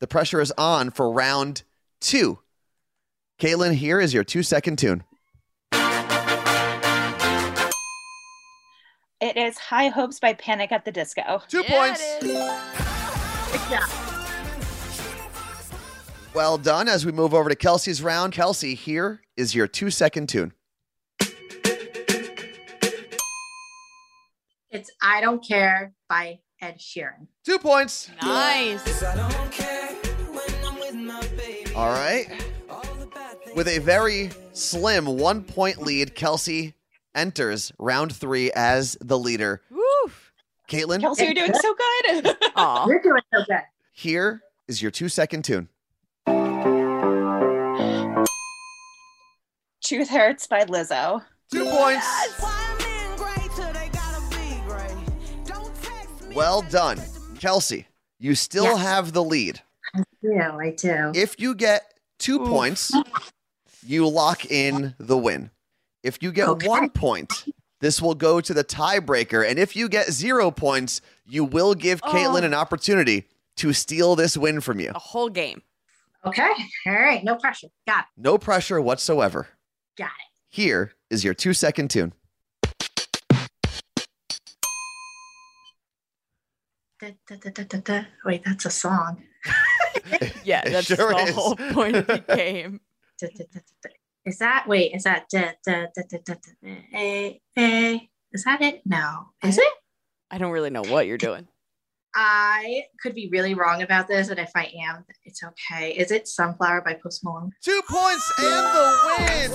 the 0.00 0.08
pressure 0.08 0.40
is 0.40 0.52
on 0.58 0.90
for 0.90 1.12
round 1.12 1.62
two. 2.00 2.40
Caitlin, 3.40 3.74
here 3.74 4.00
is 4.00 4.12
your 4.12 4.24
two 4.24 4.42
second 4.42 4.80
tune. 4.80 5.04
It 9.20 9.36
is 9.36 9.58
High 9.58 9.90
Hopes 9.90 10.18
by 10.18 10.32
Panic 10.34 10.72
at 10.72 10.84
the 10.84 10.90
Disco. 10.90 11.40
Two 11.46 11.62
Yeah, 11.68 11.86
points. 11.86 12.00
it 12.02 12.24
is. 12.24 12.32
Good 13.52 13.70
job. 13.70 13.88
Well 16.34 16.58
done. 16.58 16.88
As 16.88 17.06
we 17.06 17.12
move 17.12 17.32
over 17.32 17.48
to 17.48 17.54
Kelsey's 17.54 18.02
round, 18.02 18.32
Kelsey, 18.32 18.74
here 18.74 19.22
is 19.36 19.54
your 19.54 19.68
two 19.68 19.90
second 19.90 20.28
tune. 20.28 20.52
It's 24.70 24.90
I 25.02 25.20
Don't 25.20 25.42
Care 25.44 25.92
by 26.08 26.38
Ed 26.60 26.78
Sheeran. 26.78 27.26
Two 27.44 27.58
points. 27.58 28.08
Nice. 28.22 29.02
All 31.74 31.90
right. 31.92 32.28
With 33.56 33.66
a 33.66 33.78
very 33.80 34.30
slim 34.52 35.06
one 35.06 35.42
point 35.42 35.82
lead, 35.82 36.14
Kelsey 36.14 36.74
enters 37.16 37.72
round 37.78 38.14
three 38.14 38.52
as 38.52 38.96
the 39.00 39.18
leader. 39.18 39.62
Woo. 39.70 39.82
Caitlin, 40.68 41.00
Kelsey, 41.00 41.24
you're 41.24 41.34
doing 41.34 41.52
so 41.52 41.74
good. 41.74 42.36
Aw. 42.54 42.86
You're 42.86 43.02
doing 43.02 43.22
so 43.34 43.44
good. 43.48 43.62
here 43.92 44.40
is 44.68 44.80
your 44.80 44.92
two 44.92 45.08
second 45.08 45.42
tune. 45.44 45.68
Truth 49.82 50.10
Hurts 50.10 50.46
by 50.46 50.64
Lizzo. 50.64 51.24
Two 51.52 51.64
points. 51.64 52.06
Well 56.34 56.62
done. 56.62 57.00
Kelsey, 57.38 57.86
you 58.18 58.34
still 58.34 58.64
Yes. 58.64 58.78
have 58.80 59.12
the 59.12 59.24
lead. 59.24 59.60
I 59.94 60.02
do. 60.22 60.38
I 60.40 60.70
do. 60.70 61.12
If 61.14 61.38
you 61.40 61.54
get 61.54 61.94
two 62.18 62.40
Oof. 62.42 62.48
points, 62.48 62.92
you 63.84 64.06
lock 64.08 64.44
in 64.50 64.94
the 64.98 65.16
win. 65.18 65.50
If 66.02 66.22
you 66.22 66.32
get 66.32 66.48
Okay. 66.48 66.68
one 66.68 66.90
point, 66.90 67.44
this 67.80 68.00
will 68.00 68.14
go 68.14 68.40
to 68.40 68.54
the 68.54 68.64
tiebreaker. 68.64 69.48
And 69.48 69.58
if 69.58 69.74
you 69.74 69.88
get 69.88 70.12
zero 70.12 70.50
points, 70.50 71.00
you 71.26 71.44
will 71.44 71.74
give 71.74 72.00
oh. 72.04 72.12
Caitlin 72.12 72.42
Oh. 72.42 72.46
an 72.46 72.54
opportunity 72.54 73.28
to 73.56 73.72
steal 73.72 74.16
this 74.16 74.36
win 74.36 74.60
from 74.60 74.80
you. 74.80 74.92
A 74.94 74.98
whole 74.98 75.28
game. 75.30 75.62
Okay. 76.24 76.50
All 76.86 76.92
right. 76.92 77.24
No 77.24 77.36
pressure. 77.36 77.68
Got 77.86 78.00
it. 78.00 78.06
No 78.16 78.38
pressure 78.38 78.80
whatsoever. 78.80 79.48
Got 79.96 80.06
it. 80.06 80.26
Here 80.48 80.92
is 81.08 81.24
your 81.24 81.34
two 81.34 81.54
second 81.54 81.88
tune. 81.90 82.12
Da, 87.00 87.08
da, 87.26 87.36
da, 87.36 87.50
da, 87.50 87.62
da, 87.64 87.78
da. 87.78 88.04
Wait, 88.24 88.42
that's 88.44 88.66
a 88.66 88.70
song. 88.70 89.22
Yeah, 90.44 90.62
that's 90.68 90.86
sure 90.86 91.12
the 91.12 91.16
is. 91.18 91.34
whole 91.34 91.54
point 91.56 91.96
of 91.96 92.06
the 92.06 92.18
game. 92.34 92.80
Da, 93.20 93.28
da, 93.28 93.44
da, 93.52 93.60
da, 93.60 93.74
da. 93.84 93.90
Is 94.24 94.38
that 94.38 94.66
wait? 94.66 94.92
Is 94.94 95.04
that 95.04 95.26
da, 95.30 95.52
da, 95.64 95.86
da, 95.94 96.02
da, 96.10 96.18
da, 96.24 96.34
da, 96.34 96.70
eh, 96.94 97.32
eh. 97.56 97.98
Is 98.32 98.44
that 98.44 98.60
it? 98.62 98.82
No. 98.84 99.26
Is 99.44 99.58
it? 99.58 99.72
I 100.30 100.38
don't 100.38 100.50
really 100.50 100.70
know 100.70 100.82
what 100.82 101.06
you're 101.06 101.18
doing. 101.18 101.46
I 102.14 102.84
could 103.02 103.14
be 103.14 103.28
really 103.30 103.54
wrong 103.54 103.82
about 103.82 104.08
this, 104.08 104.28
and 104.28 104.40
if 104.40 104.50
I 104.56 104.72
am, 104.88 105.04
it's 105.24 105.42
okay. 105.44 105.92
Is 105.92 106.10
it 106.10 106.26
"Sunflower" 106.26 106.82
by 106.82 106.94
Post 106.94 107.22
Malone? 107.24 107.52
Two 107.62 107.80
points 107.88 108.32
and 108.38 108.66
the 108.74 108.98
win. 109.06 109.52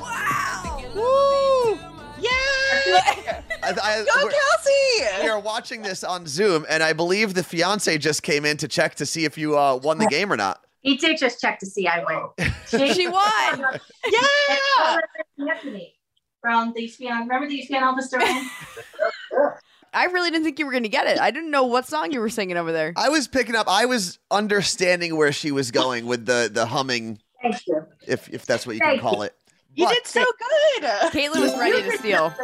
Wow! 0.00 0.80
Woo! 0.94 1.78
Yeah! 2.20 3.27
I, 3.68 4.00
I, 4.00 4.04
Go, 4.04 4.24
we're- 4.24 4.34
Kelsey! 4.34 5.22
we 5.24 5.28
are 5.28 5.40
watching 5.40 5.82
this 5.82 6.02
on 6.04 6.26
Zoom, 6.26 6.64
and 6.68 6.82
I 6.82 6.92
believe 6.92 7.34
the 7.34 7.42
fiance 7.44 7.96
just 7.98 8.22
came 8.22 8.44
in 8.44 8.56
to 8.58 8.68
check 8.68 8.94
to 8.96 9.06
see 9.06 9.24
if 9.24 9.36
you 9.38 9.58
uh, 9.58 9.76
won 9.82 9.98
the 9.98 10.06
game 10.06 10.32
or 10.32 10.36
not. 10.36 10.64
He 10.80 10.96
did 10.96 11.18
just 11.18 11.40
check 11.40 11.58
to 11.60 11.66
see 11.66 11.86
I 11.88 12.04
win. 12.04 12.48
She 12.94 13.08
won. 13.08 13.64
Yeah! 14.06 14.96
Anthony 15.50 15.94
from 16.40 16.72
the 16.74 16.82
ESPN. 16.88 17.20
Remember 17.20 17.48
the 17.48 17.60
ESPN 17.62 17.80
Elvis 17.82 18.10
Duran? 18.10 18.48
I 19.92 20.04
really 20.04 20.30
didn't 20.30 20.44
think 20.44 20.58
you 20.58 20.66
were 20.66 20.70
going 20.72 20.82
to 20.84 20.88
get 20.88 21.06
it. 21.06 21.18
I 21.18 21.30
didn't 21.30 21.50
know 21.50 21.64
what 21.64 21.86
song 21.86 22.12
you 22.12 22.20
were 22.20 22.28
singing 22.28 22.56
over 22.56 22.72
there. 22.72 22.92
I 22.96 23.08
was 23.08 23.26
picking 23.26 23.56
up. 23.56 23.66
I 23.68 23.86
was 23.86 24.18
understanding 24.30 25.16
where 25.16 25.32
she 25.32 25.50
was 25.50 25.70
going 25.70 26.06
with 26.06 26.26
the 26.26 26.50
the 26.52 26.66
humming, 26.66 27.18
Thank 27.42 27.66
you. 27.66 27.86
if 28.06 28.28
if 28.28 28.44
that's 28.46 28.66
what 28.66 28.74
you 28.76 28.80
Thank 28.80 29.00
can 29.00 29.10
call 29.10 29.22
it. 29.22 29.34
You 29.74 29.86
But 29.86 29.94
did 29.94 30.06
so 30.06 30.24
good. 30.24 30.82
Caitlin 31.12 31.40
was 31.40 31.56
ready 31.56 31.82
to 31.82 31.98
steal, 31.98 32.34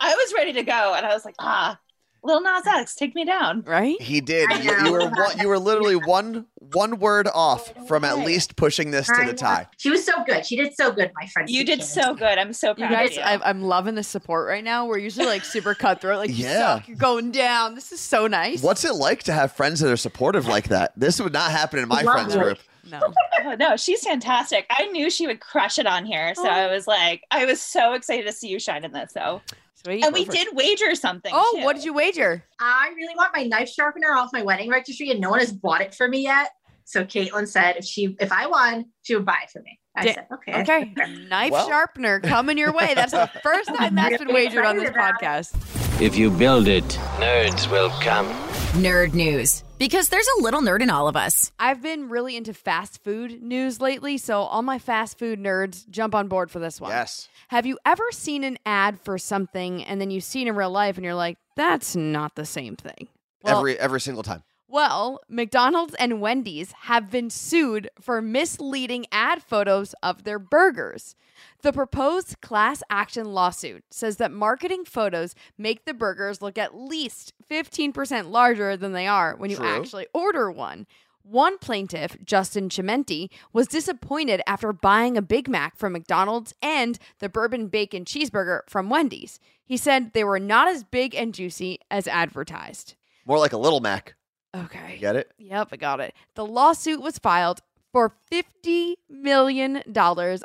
I 0.00 0.14
was 0.14 0.32
ready 0.34 0.52
to 0.54 0.62
go, 0.62 0.94
and 0.94 1.04
I 1.06 1.14
was 1.14 1.24
like, 1.24 1.34
ah, 1.38 1.78
Lil 2.22 2.40
Nas 2.42 2.66
X, 2.66 2.94
take 2.94 3.14
me 3.14 3.24
down. 3.26 3.62
right? 3.66 4.00
he 4.00 4.20
did. 4.22 4.50
You, 4.64 4.72
you 4.86 4.92
were 4.92 5.00
one, 5.10 5.38
you 5.38 5.48
were 5.48 5.58
literally 5.58 5.96
one 5.96 6.46
one 6.72 6.98
word 6.98 7.28
off 7.34 7.72
from 7.86 8.02
at 8.04 8.18
least 8.20 8.56
pushing 8.56 8.90
this 8.90 9.06
to 9.06 9.24
the 9.26 9.34
tie. 9.34 9.66
She 9.76 9.90
was 9.90 10.04
so 10.04 10.12
good. 10.26 10.44
She 10.46 10.56
did 10.56 10.74
so 10.74 10.90
good, 10.90 11.10
my 11.20 11.26
friend. 11.28 11.48
You 11.50 11.64
did 11.64 11.82
so 11.82 12.14
good. 12.14 12.38
I'm 12.38 12.52
so 12.54 12.70
You 12.70 12.74
proud 12.76 12.90
guys, 12.90 13.10
of 13.10 13.16
you. 13.16 13.22
I, 13.22 13.50
I'm 13.50 13.62
loving 13.62 13.94
the 13.94 14.02
support 14.02 14.48
right 14.48 14.64
now. 14.64 14.86
We're 14.86 14.98
usually 14.98 15.26
like 15.26 15.44
super 15.44 15.74
cutthroat, 15.74 16.16
like 16.18 16.30
you 16.30 16.46
Yeah. 16.46 16.76
suck, 16.78 16.88
you're 16.88 16.96
going 16.96 17.30
down. 17.30 17.74
This 17.74 17.92
is 17.92 18.00
so 18.00 18.26
nice. 18.26 18.62
What's 18.62 18.84
it 18.86 18.94
like 18.94 19.22
to 19.24 19.32
have 19.32 19.52
friends 19.52 19.80
that 19.80 19.90
are 19.92 19.96
supportive 19.98 20.46
like 20.46 20.68
that? 20.68 20.92
This 20.96 21.20
would 21.20 21.34
not 21.34 21.50
happen 21.52 21.78
in 21.78 21.88
my 21.88 22.02
Love 22.02 22.14
friends 22.14 22.34
it. 22.34 22.40
group. 22.40 22.58
No, 22.90 23.00
Oh, 23.44 23.54
no, 23.58 23.76
she's 23.76 24.02
fantastic. 24.04 24.66
I 24.70 24.86
knew 24.86 25.10
she 25.10 25.26
would 25.26 25.40
crush 25.40 25.78
it 25.78 25.86
on 25.86 26.04
here. 26.04 26.34
So 26.34 26.44
Oh. 26.46 26.50
I 26.50 26.66
was 26.70 26.86
like, 26.86 27.22
I 27.30 27.44
was 27.44 27.60
so 27.60 27.92
excited 27.94 28.26
to 28.26 28.32
see 28.32 28.48
you 28.48 28.58
shine 28.58 28.84
in 28.84 28.92
this. 28.92 29.12
So, 29.12 29.40
sweet. 29.84 30.04
and 30.04 30.14
we 30.14 30.24
did 30.24 30.48
wager 30.52 30.94
something. 30.94 31.32
Oh, 31.34 31.56
too. 31.58 31.64
what 31.64 31.76
did 31.76 31.84
you 31.84 31.92
wager? 31.92 32.42
I 32.60 32.92
really 32.96 33.14
want 33.16 33.32
my 33.34 33.44
knife 33.44 33.68
sharpener 33.68 34.12
off 34.16 34.30
my 34.32 34.42
wedding 34.42 34.70
registry, 34.70 35.10
and 35.10 35.20
no 35.20 35.30
one 35.30 35.40
has 35.40 35.52
bought 35.52 35.80
it 35.80 35.94
for 35.94 36.08
me 36.08 36.22
yet. 36.22 36.50
So 36.86 37.02
Caitlin 37.04 37.48
said 37.48 37.76
if 37.76 37.84
she 37.84 38.14
if 38.20 38.30
I 38.30 38.46
won, 38.46 38.86
she 39.02 39.14
would 39.16 39.24
buy 39.24 39.38
it 39.42 39.50
for 39.50 39.60
me. 39.62 39.78
I 39.96 40.04
Da- 40.04 40.12
said 40.14 40.26
okay. 40.32 40.60
Okay, 40.62 40.94
knife 41.28 41.52
Well- 41.52 41.66
sharpener 41.68 42.20
coming 42.20 42.58
your 42.58 42.72
way. 42.72 42.92
That's 42.94 43.12
the 43.12 43.30
first 43.42 43.74
time 43.74 43.94
that's 43.94 44.18
been 44.18 44.34
wagered 44.34 44.64
on 44.66 44.76
this 44.76 44.90
excited 44.90 45.16
about 45.18 45.22
it. 45.22 45.46
podcast. 45.52 46.00
If 46.02 46.16
you 46.16 46.30
build 46.30 46.68
it, 46.68 46.84
nerds 47.18 47.70
will 47.70 47.90
come. 48.00 48.26
Nerd 48.74 49.14
news. 49.14 49.62
Because 49.78 50.08
there's 50.08 50.26
a 50.36 50.42
little 50.42 50.60
nerd 50.60 50.82
in 50.82 50.90
all 50.90 51.06
of 51.06 51.14
us. 51.14 51.52
I've 51.60 51.80
been 51.80 52.08
really 52.08 52.36
into 52.36 52.52
fast 52.52 53.04
food 53.04 53.40
news 53.40 53.80
lately, 53.80 54.18
so 54.18 54.40
all 54.40 54.62
my 54.62 54.80
fast 54.80 55.16
food 55.16 55.38
nerds 55.38 55.88
jump 55.88 56.12
on 56.12 56.26
board 56.26 56.50
for 56.50 56.58
this 56.58 56.80
one. 56.80 56.90
Yes. 56.90 57.28
Have 57.48 57.66
you 57.66 57.78
ever 57.86 58.02
seen 58.10 58.42
an 58.42 58.58
ad 58.66 58.98
for 58.98 59.16
something 59.16 59.84
and 59.84 60.00
then 60.00 60.10
you 60.10 60.20
see 60.20 60.42
it 60.42 60.48
in 60.48 60.56
real 60.56 60.70
life 60.70 60.96
and 60.96 61.04
you're 61.04 61.14
like, 61.14 61.38
that's 61.54 61.94
not 61.94 62.34
the 62.34 62.44
same 62.44 62.74
thing? 62.74 63.06
Well, 63.44 63.58
every 63.58 63.78
every 63.78 64.00
single 64.00 64.24
time. 64.24 64.42
Well, 64.66 65.20
McDonald's 65.28 65.94
and 65.94 66.20
Wendy's 66.20 66.72
have 66.72 67.10
been 67.10 67.30
sued 67.30 67.90
for 68.00 68.22
misleading 68.22 69.06
ad 69.12 69.42
photos 69.42 69.94
of 70.02 70.24
their 70.24 70.38
burgers. 70.38 71.14
The 71.62 71.72
proposed 71.72 72.40
class 72.40 72.82
action 72.88 73.32
lawsuit 73.32 73.84
says 73.90 74.16
that 74.16 74.32
marketing 74.32 74.84
photos 74.84 75.34
make 75.58 75.84
the 75.84 75.94
burgers 75.94 76.40
look 76.40 76.58
at 76.58 76.74
least 76.74 77.34
15% 77.48 78.30
larger 78.30 78.76
than 78.76 78.92
they 78.92 79.06
are 79.06 79.36
when 79.36 79.50
you 79.50 79.56
True. 79.56 79.66
actually 79.66 80.06
order 80.14 80.50
one. 80.50 80.86
One 81.22 81.56
plaintiff, 81.56 82.18
Justin 82.22 82.68
Chimienti, 82.68 83.30
was 83.52 83.66
disappointed 83.66 84.42
after 84.46 84.74
buying 84.74 85.16
a 85.16 85.22
Big 85.22 85.48
Mac 85.48 85.76
from 85.76 85.94
McDonald's 85.94 86.54
and 86.60 86.98
the 87.18 87.30
bourbon 87.30 87.68
bacon 87.68 88.04
cheeseburger 88.04 88.60
from 88.68 88.90
Wendy's. 88.90 89.40
He 89.64 89.78
said 89.78 90.12
they 90.12 90.24
were 90.24 90.38
not 90.38 90.68
as 90.68 90.84
big 90.84 91.14
and 91.14 91.32
juicy 91.32 91.80
as 91.90 92.06
advertised. 92.06 92.94
More 93.24 93.38
like 93.38 93.54
a 93.54 93.58
little 93.58 93.80
Mac. 93.80 94.16
Okay. 94.54 94.94
You 94.94 95.00
get 95.00 95.16
it? 95.16 95.32
Yep, 95.38 95.68
I 95.72 95.76
got 95.76 96.00
it. 96.00 96.14
The 96.34 96.46
lawsuit 96.46 97.00
was 97.00 97.18
filed 97.18 97.60
for 97.92 98.12
$50 98.30 98.94
million 99.08 99.82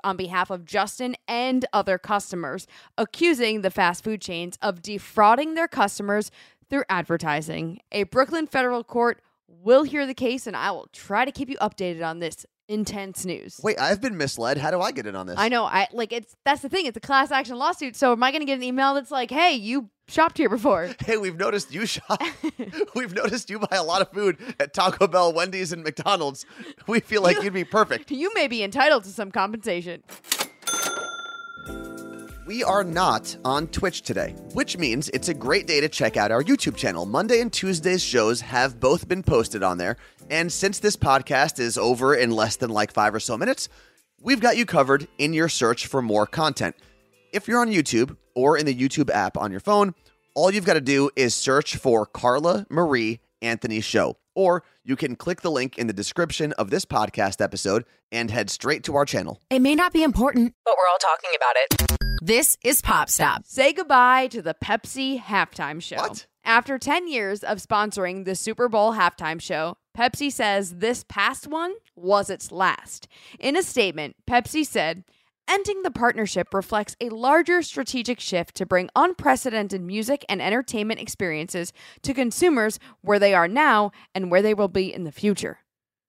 on 0.04 0.18
behalf 0.18 0.50
of 0.52 0.66
Justin 0.66 1.16
and 1.28 1.66
other 1.74 1.98
customers, 1.98 2.68
accusing 2.98 3.62
the 3.62 3.72
fast 3.72 4.04
food 4.04 4.22
chains 4.22 4.58
of 4.62 4.82
defrauding 4.82 5.56
their 5.56 5.68
customers 5.68 6.30
through 6.70 6.84
advertising. 6.90 7.80
A 7.92 8.04
Brooklyn 8.04 8.46
federal 8.46 8.84
court 8.84 9.22
will 9.48 9.84
hear 9.84 10.06
the 10.06 10.14
case, 10.14 10.46
and 10.46 10.56
I 10.56 10.70
will 10.72 10.90
try 10.94 11.26
to 11.26 11.32
keep 11.32 11.50
you 11.50 11.58
updated 11.58 12.06
on 12.06 12.20
this 12.20 12.46
intense 12.70 13.26
news. 13.26 13.60
Wait, 13.62 13.78
I've 13.80 14.00
been 14.00 14.16
misled. 14.16 14.58
How 14.58 14.72
do 14.72 14.80
I 14.80 14.92
get 14.92 15.06
in 15.08 15.16
on 15.16 15.28
this? 15.28 15.36
I 15.38 15.50
know. 15.50 15.66
I 15.66 15.88
like 15.92 16.14
it's 16.14 16.36
that's 16.46 16.62
the 16.62 16.70
thing. 16.70 16.86
It's 16.86 16.96
a 16.96 17.02
class 17.02 17.32
action 17.32 17.58
lawsuit. 17.58 17.96
So 17.96 18.14
am 18.14 18.24
I 18.24 18.32
going 18.32 18.42
to 18.42 18.46
get 18.46 18.58
an 18.58 18.64
email 18.64 18.94
that's 18.94 19.12
like, 19.12 19.32
"Hey, 19.32 19.54
you 19.56 19.90
shopped 20.08 20.38
here 20.38 20.50
before"? 20.50 20.90
Hey, 21.06 21.18
we've 21.18 21.38
noticed 21.38 21.74
you 21.74 21.86
shop. 21.88 22.22
we've 22.96 23.14
noticed 23.14 23.50
you 23.50 23.58
buy 23.60 23.76
a 23.76 23.84
lot 23.84 24.02
of 24.02 24.12
food 24.12 24.38
at 24.60 24.74
Taco 24.74 25.08
Bell, 25.08 25.34
Wendy's, 25.34 25.72
and 25.72 25.84
McDonald's. 25.84 26.46
We 26.88 27.00
feel 27.00 27.24
like 27.24 27.42
you'd 27.42 27.54
be 27.54 27.64
perfect. 27.64 28.12
you 28.12 28.32
may 28.36 28.48
be 28.48 28.64
entitled 28.64 29.06
to 29.06 29.10
some 29.10 29.32
compensation. 29.32 30.04
We 32.46 32.64
are 32.64 32.84
not 32.84 33.38
on 33.46 33.68
Twitch 33.68 34.02
today, 34.02 34.36
which 34.54 34.76
means 34.76 35.10
it's 35.10 35.30
a 35.30 35.36
great 35.36 35.68
day 35.68 35.82
to 35.82 35.88
check 35.88 36.18
out 36.18 36.32
our 36.32 36.44
YouTube 36.44 36.76
channel. 36.76 37.06
Monday 37.06 37.42
and 37.42 37.54
Tuesday's 37.54 38.02
shows 38.04 38.42
have 38.42 38.80
both 38.80 39.08
been 39.08 39.22
posted 39.22 39.62
on 39.62 39.78
there. 39.78 39.98
And 40.30 40.52
since 40.52 40.78
this 40.80 40.96
podcast 40.96 41.60
is 41.60 41.78
over 41.78 42.14
in 42.14 42.30
less 42.30 42.56
than 42.56 42.70
like 42.70 42.94
five 42.94 43.16
or 43.16 43.20
so 43.20 43.36
minutes, 43.36 43.68
we've 44.22 44.40
got 44.40 44.58
you 44.58 44.66
covered 44.66 45.08
in 45.18 45.34
your 45.34 45.50
search 45.50 45.88
for 45.88 46.04
more 46.04 46.28
content. 46.28 46.76
If 47.34 47.48
you're 47.48 47.60
on 47.60 47.70
YouTube 47.70 48.16
or 48.36 48.56
in 48.56 48.68
the 48.68 48.76
YouTube 48.76 49.10
app 49.10 49.38
on 49.38 49.50
your 49.50 49.60
phone, 49.60 49.96
all 50.36 50.52
you've 50.52 50.66
got 50.66 50.76
to 50.76 50.82
do 50.82 51.10
is 51.16 51.34
search 51.34 51.78
for 51.78 52.06
Carla 52.06 52.68
Marie 52.70 53.22
Anthony 53.42 53.82
Show. 53.82 54.18
Or 54.36 54.64
you 54.84 54.96
can 54.96 55.16
click 55.16 55.42
the 55.42 55.52
link 55.52 55.80
in 55.80 55.88
the 55.88 55.94
description 55.94 56.54
of 56.54 56.70
this 56.70 56.86
podcast 56.86 57.42
episode 57.42 57.84
and 58.12 58.30
head 58.30 58.52
straight 58.52 58.84
to 58.84 58.96
our 58.96 59.06
channel. 59.06 59.42
It 59.50 59.60
may 59.62 59.74
not 59.74 59.94
be 59.94 60.04
important, 60.04 60.54
but 60.64 60.76
we're 60.78 60.92
all 60.92 61.00
talking 61.00 61.32
about 61.36 61.56
it. 61.56 62.00
This 62.22 62.56
is 62.64 62.82
Pop 62.82 63.10
Stop. 63.10 63.46
Say 63.46 63.74
goodbye 63.74 64.28
to 64.28 64.42
the 64.44 64.54
Pepsi 64.54 65.20
halftime 65.20 65.82
show. 65.82 65.98
What? 65.98 66.28
After 66.44 66.78
10 66.78 67.08
years 67.08 67.44
of 67.44 67.58
sponsoring 67.58 68.26
the 68.26 68.36
Super 68.36 68.70
Bowl 68.70 68.94
halftime 68.94 69.42
show, 69.42 69.78
Pepsi 69.98 70.32
says 70.32 70.76
this 70.76 71.04
past 71.08 71.48
one 71.48 71.74
was 71.96 72.30
its 72.30 72.52
last. 72.52 73.08
In 73.40 73.56
a 73.56 73.64
statement, 73.64 74.16
Pepsi 74.28 74.66
said, 74.66 75.04
Ending 75.48 75.82
the 75.82 75.90
partnership 75.90 76.54
reflects 76.54 76.96
a 77.02 77.10
larger 77.10 77.64
strategic 77.64 78.20
shift 78.20 78.54
to 78.56 78.68
bring 78.68 78.88
unprecedented 78.96 79.82
music 79.82 80.24
and 80.30 80.44
entertainment 80.44 81.00
experiences 81.00 81.74
to 82.04 82.14
consumers 82.14 82.78
where 83.02 83.18
they 83.18 83.34
are 83.34 83.48
now 83.48 83.92
and 84.14 84.30
where 84.30 84.44
they 84.44 84.54
will 84.54 84.68
be 84.68 84.94
in 84.94 85.06
the 85.06 85.12
future. 85.12 85.60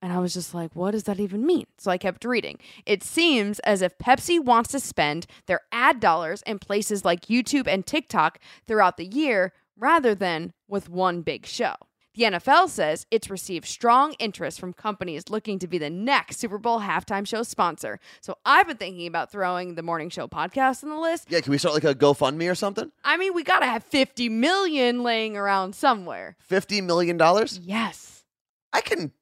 And 0.03 0.13
I 0.13 0.19
was 0.19 0.35
just 0.35 0.55
like, 0.55 0.77
what 0.77 0.91
does 0.91 1.05
that 1.05 1.21
even 1.21 1.47
mean? 1.47 1.67
So 1.79 1.91
I 1.91 1.97
kept 1.97 2.25
reading. 2.27 2.59
It 2.85 3.03
seems 3.03 3.61
as 3.61 3.81
if 3.81 3.97
Pepsi 3.99 4.39
wants 4.39 4.71
to 4.73 4.81
spend 4.81 5.27
their 5.47 5.61
ad 5.73 6.01
dollars 6.01 6.43
in 6.47 6.59
places 6.59 7.05
like 7.05 7.27
YouTube 7.27 7.67
and 7.67 7.87
TikTok 7.87 8.41
throughout 8.67 8.99
the 8.99 9.07
year 9.07 9.55
rather 9.75 10.15
than 10.15 10.53
with 10.69 10.91
one 10.91 11.23
big 11.23 11.47
show. 11.47 11.75
The 12.15 12.25
NFL 12.25 12.69
says 12.71 13.07
it's 13.13 13.31
received 13.31 13.67
strong 13.67 14.15
interest 14.15 14.59
from 14.59 14.73
companies 14.73 15.29
looking 15.31 15.61
to 15.61 15.69
be 15.69 15.79
the 15.79 15.91
next 15.91 16.39
Super 16.39 16.59
Bowl 16.59 16.81
halftime 16.81 17.25
show 17.25 17.45
sponsor. 17.45 18.01
So 18.21 18.37
I've 18.45 18.67
been 18.67 18.79
thinking 18.79 19.07
about 19.07 19.31
throwing 19.31 19.77
the 19.77 19.83
morning 19.83 20.11
show 20.11 20.27
podcast 20.27 20.83
on 20.83 20.91
the 20.91 20.99
list. 20.99 21.29
Yeah, 21.31 21.41
can 21.41 21.53
we 21.53 21.59
start 21.59 21.75
like 21.75 21.85
a 21.85 21.95
GoFundMe 21.95 22.51
or 22.51 22.57
something? 22.57 22.91
I 23.05 23.17
mean, 23.17 23.33
we 23.33 23.45
got 23.45 23.61
to 23.61 23.67
have 23.67 23.85
50 23.85 24.29
million 24.29 25.05
laying 25.05 25.37
around 25.37 25.77
somewhere. 25.77 26.37
50 26.41 26.81
million? 26.81 27.17
dollars? 27.17 27.61
Yes. 27.63 28.25
I 28.73 28.81
can 28.81 29.13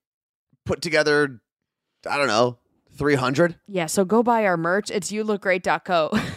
put 0.64 0.80
together, 0.80 1.40
I 2.09 2.16
don't 2.16 2.26
know, 2.26 2.59
300. 2.97 3.57
Yeah, 3.66 3.87
so 3.87 4.04
go 4.04 4.23
buy 4.23 4.45
our 4.47 4.57
merch. 4.57 4.90
It's 4.90 5.12
youlookgreat.co. 5.12 6.11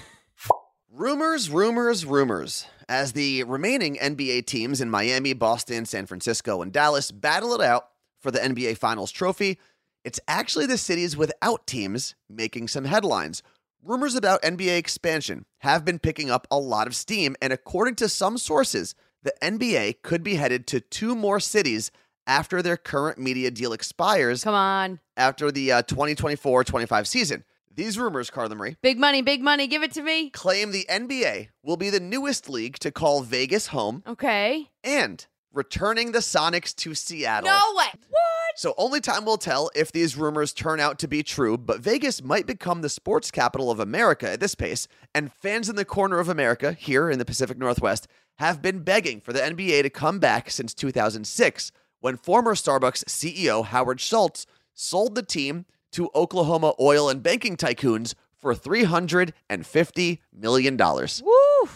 Rumors, 0.93 1.49
rumors, 1.49 2.05
rumors. 2.05 2.65
As 2.91 3.13
the 3.13 3.43
remaining 3.43 3.95
NBA 3.95 4.47
teams 4.47 4.81
in 4.81 4.89
Miami, 4.89 5.31
Boston, 5.31 5.85
San 5.85 6.05
Francisco, 6.05 6.61
and 6.61 6.73
Dallas 6.73 7.09
battle 7.09 7.53
it 7.53 7.61
out 7.61 7.87
for 8.19 8.31
the 8.31 8.39
NBA 8.39 8.77
Finals 8.79 9.13
trophy, 9.13 9.57
it's 10.03 10.19
actually 10.27 10.65
the 10.65 10.77
cities 10.77 11.15
without 11.15 11.65
teams 11.65 12.15
making 12.29 12.67
some 12.67 12.83
headlines. 12.83 13.43
Rumors 13.81 14.13
about 14.13 14.41
NBA 14.41 14.77
expansion 14.77 15.45
have 15.59 15.85
been 15.85 15.99
picking 15.99 16.29
up 16.29 16.45
a 16.51 16.59
lot 16.59 16.85
of 16.85 16.93
steam, 16.93 17.37
and 17.41 17.53
according 17.53 17.95
to 17.95 18.09
some 18.09 18.37
sources, 18.37 18.93
the 19.23 19.33
NBA 19.41 20.01
could 20.01 20.21
be 20.21 20.35
headed 20.35 20.67
to 20.67 20.81
two 20.81 21.15
more 21.15 21.39
cities 21.39 21.91
after 22.27 22.61
their 22.61 22.75
current 22.75 23.17
media 23.17 23.51
deal 23.51 23.71
expires 23.71 24.43
Come 24.43 24.53
on. 24.53 24.99
after 25.15 25.49
the 25.49 25.71
uh, 25.71 25.81
2024 25.83 26.65
25 26.65 27.07
season. 27.07 27.45
These 27.75 27.97
rumors, 27.97 28.29
Carla 28.29 28.55
Marie, 28.55 28.75
Big 28.81 28.99
money, 28.99 29.21
big 29.21 29.41
money. 29.41 29.67
Give 29.67 29.83
it 29.83 29.91
to 29.93 30.01
me. 30.01 30.29
claim 30.29 30.71
the 30.71 30.85
NBA 30.89 31.49
will 31.63 31.77
be 31.77 31.89
the 31.89 31.99
newest 31.99 32.49
league 32.49 32.77
to 32.79 32.91
call 32.91 33.21
Vegas 33.21 33.67
home 33.67 34.03
Okay. 34.07 34.69
and 34.83 35.25
returning 35.53 36.11
the 36.11 36.19
Sonics 36.19 36.75
to 36.77 36.93
Seattle. 36.95 37.49
No 37.49 37.59
way. 37.75 37.85
What? 38.09 38.21
So 38.57 38.73
only 38.77 38.99
time 38.99 39.23
will 39.25 39.37
tell 39.37 39.69
if 39.75 39.91
these 39.91 40.17
rumors 40.17 40.51
turn 40.53 40.79
out 40.81 40.99
to 40.99 41.07
be 41.07 41.23
true, 41.23 41.57
but 41.57 41.79
Vegas 41.79 42.21
might 42.21 42.45
become 42.45 42.81
the 42.81 42.89
sports 42.89 43.31
capital 43.31 43.71
of 43.71 43.79
America 43.79 44.29
at 44.31 44.39
this 44.41 44.55
pace, 44.55 44.87
and 45.15 45.31
fans 45.31 45.69
in 45.69 45.75
the 45.77 45.85
corner 45.85 46.19
of 46.19 46.27
America, 46.29 46.73
here 46.73 47.09
in 47.09 47.19
the 47.19 47.25
Pacific 47.25 47.57
Northwest, 47.57 48.07
have 48.39 48.61
been 48.61 48.79
begging 48.83 49.21
for 49.21 49.31
the 49.33 49.39
NBA 49.39 49.83
to 49.83 49.89
come 49.89 50.19
back 50.19 50.49
since 50.51 50.73
2006, 50.73 51.71
when 52.01 52.17
former 52.17 52.53
Starbucks 52.55 53.05
CEO 53.05 53.63
Howard 53.65 54.01
Schultz 54.01 54.45
sold 54.73 55.15
the 55.15 55.23
team 55.23 55.65
to 55.91 56.09
Oklahoma 56.15 56.73
oil 56.79 57.09
and 57.09 57.21
banking 57.21 57.57
tycoons 57.57 58.13
for 58.37 58.55
$350 58.55 60.19
million. 60.33 60.77
Woo. 60.77 61.69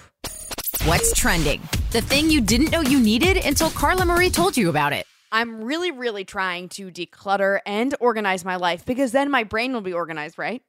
What's 0.85 1.13
trending? 1.13 1.61
The 1.91 2.01
thing 2.01 2.29
you 2.29 2.41
didn't 2.41 2.71
know 2.71 2.81
you 2.81 2.99
needed 2.99 3.37
until 3.45 3.69
Carla 3.69 4.05
Marie 4.05 4.29
told 4.29 4.57
you 4.57 4.69
about 4.69 4.93
it. 4.93 5.05
I'm 5.31 5.63
really, 5.63 5.91
really 5.91 6.23
trying 6.23 6.69
to 6.69 6.91
declutter 6.91 7.59
and 7.65 7.95
organize 7.99 8.45
my 8.45 8.55
life 8.55 8.85
because 8.85 9.11
then 9.11 9.29
my 9.29 9.43
brain 9.43 9.73
will 9.73 9.81
be 9.81 9.93
organized, 9.93 10.37
right? 10.37 10.61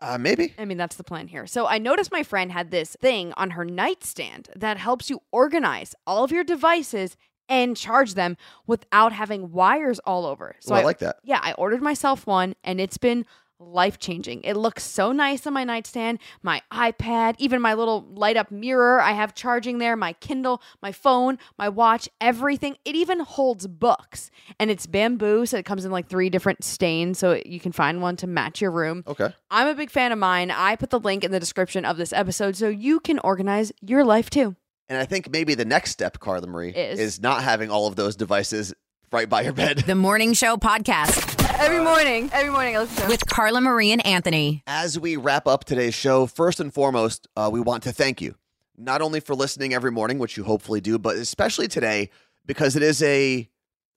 Uh, 0.00 0.18
maybe. 0.18 0.52
I 0.58 0.64
mean, 0.64 0.78
that's 0.78 0.96
the 0.96 1.04
plan 1.04 1.28
here. 1.28 1.46
So 1.46 1.66
I 1.66 1.78
noticed 1.78 2.10
my 2.12 2.22
friend 2.22 2.50
had 2.50 2.70
this 2.70 2.96
thing 3.00 3.32
on 3.36 3.50
her 3.50 3.64
nightstand 3.64 4.48
that 4.56 4.76
helps 4.76 5.08
you 5.08 5.22
organize 5.30 5.94
all 6.06 6.24
of 6.24 6.32
your 6.32 6.44
devices 6.44 7.16
and 7.48 7.76
charge 7.76 8.14
them 8.14 8.36
without 8.66 9.12
having 9.12 9.52
wires 9.52 9.98
all 10.00 10.26
over. 10.26 10.56
So 10.60 10.74
Oh, 10.74 10.78
I 10.78 10.82
like 10.84 10.98
that. 10.98 11.16
Yeah, 11.24 11.40
I 11.42 11.52
ordered 11.52 11.82
myself 11.82 12.26
one 12.26 12.54
and 12.64 12.80
it's 12.80 12.98
been 12.98 13.26
life 13.58 13.96
changing. 14.00 14.42
It 14.42 14.56
looks 14.56 14.82
so 14.82 15.12
nice 15.12 15.46
on 15.46 15.52
my 15.52 15.62
nightstand, 15.62 16.18
my 16.42 16.62
iPad, 16.72 17.36
even 17.38 17.62
my 17.62 17.74
little 17.74 18.04
light 18.12 18.36
up 18.36 18.50
mirror 18.50 19.00
I 19.00 19.12
have 19.12 19.36
charging 19.36 19.78
there, 19.78 19.94
my 19.94 20.14
Kindle, 20.14 20.60
my 20.82 20.90
phone, 20.90 21.38
my 21.56 21.68
watch, 21.68 22.08
everything. 22.20 22.76
It 22.84 22.96
even 22.96 23.20
holds 23.20 23.68
books 23.68 24.32
and 24.58 24.68
it's 24.68 24.86
bamboo, 24.88 25.46
so 25.46 25.58
it 25.58 25.64
comes 25.64 25.84
in 25.84 25.92
like 25.92 26.08
three 26.08 26.28
different 26.28 26.64
stains 26.64 27.20
so 27.20 27.40
you 27.46 27.60
can 27.60 27.70
find 27.70 28.02
one 28.02 28.16
to 28.16 28.26
match 28.26 28.60
your 28.60 28.72
room. 28.72 29.04
Okay. 29.06 29.32
I'm 29.48 29.68
a 29.68 29.74
big 29.74 29.90
fan 29.90 30.10
of 30.10 30.18
mine. 30.18 30.50
I 30.50 30.74
put 30.74 30.90
the 30.90 30.98
link 30.98 31.22
in 31.22 31.30
the 31.30 31.38
description 31.38 31.84
of 31.84 31.96
this 31.96 32.12
episode 32.12 32.56
so 32.56 32.68
you 32.68 32.98
can 32.98 33.20
organize 33.20 33.70
your 33.80 34.04
life 34.04 34.28
too. 34.28 34.56
And 34.92 35.00
I 35.00 35.06
think 35.06 35.30
maybe 35.30 35.54
the 35.54 35.64
next 35.64 35.90
step, 35.90 36.20
Carla 36.20 36.46
Marie, 36.46 36.68
Is- 36.68 37.18
not 37.18 37.42
having 37.42 37.70
all 37.70 37.86
of 37.86 37.96
those 37.96 38.14
devices 38.14 38.74
right 39.10 39.26
by 39.26 39.40
your 39.40 39.54
bed. 39.54 39.78
The 39.86 39.94
Morning 39.94 40.34
Show 40.34 40.58
Podcast 40.58 41.42
Every 41.58 41.82
morning, 41.82 42.28
every 42.30 42.50
morning 42.52 42.76
I 42.76 42.80
listen 42.80 43.04
to 43.04 43.08
with 43.08 43.24
Carla 43.26 43.62
Marie 43.62 43.90
and 43.90 44.04
Anthony. 44.04 44.62
As 44.66 45.00
we 45.00 45.16
wrap 45.16 45.46
up 45.46 45.64
today's 45.64 45.94
show, 45.94 46.26
first 46.26 46.60
and 46.60 46.74
foremost, 46.74 47.26
uh, 47.38 47.48
we 47.50 47.58
want 47.58 47.84
to 47.84 47.92
thank 47.92 48.20
you, 48.20 48.34
not 48.76 49.00
only 49.00 49.20
for 49.20 49.34
listening 49.34 49.72
every 49.72 49.90
morning, 49.90 50.18
which 50.18 50.36
you 50.36 50.44
hopefully 50.44 50.82
do, 50.82 50.98
but 50.98 51.16
especially 51.16 51.68
today 51.68 52.10
because 52.44 52.76
it 52.76 52.82
is 52.82 53.02
a 53.02 53.48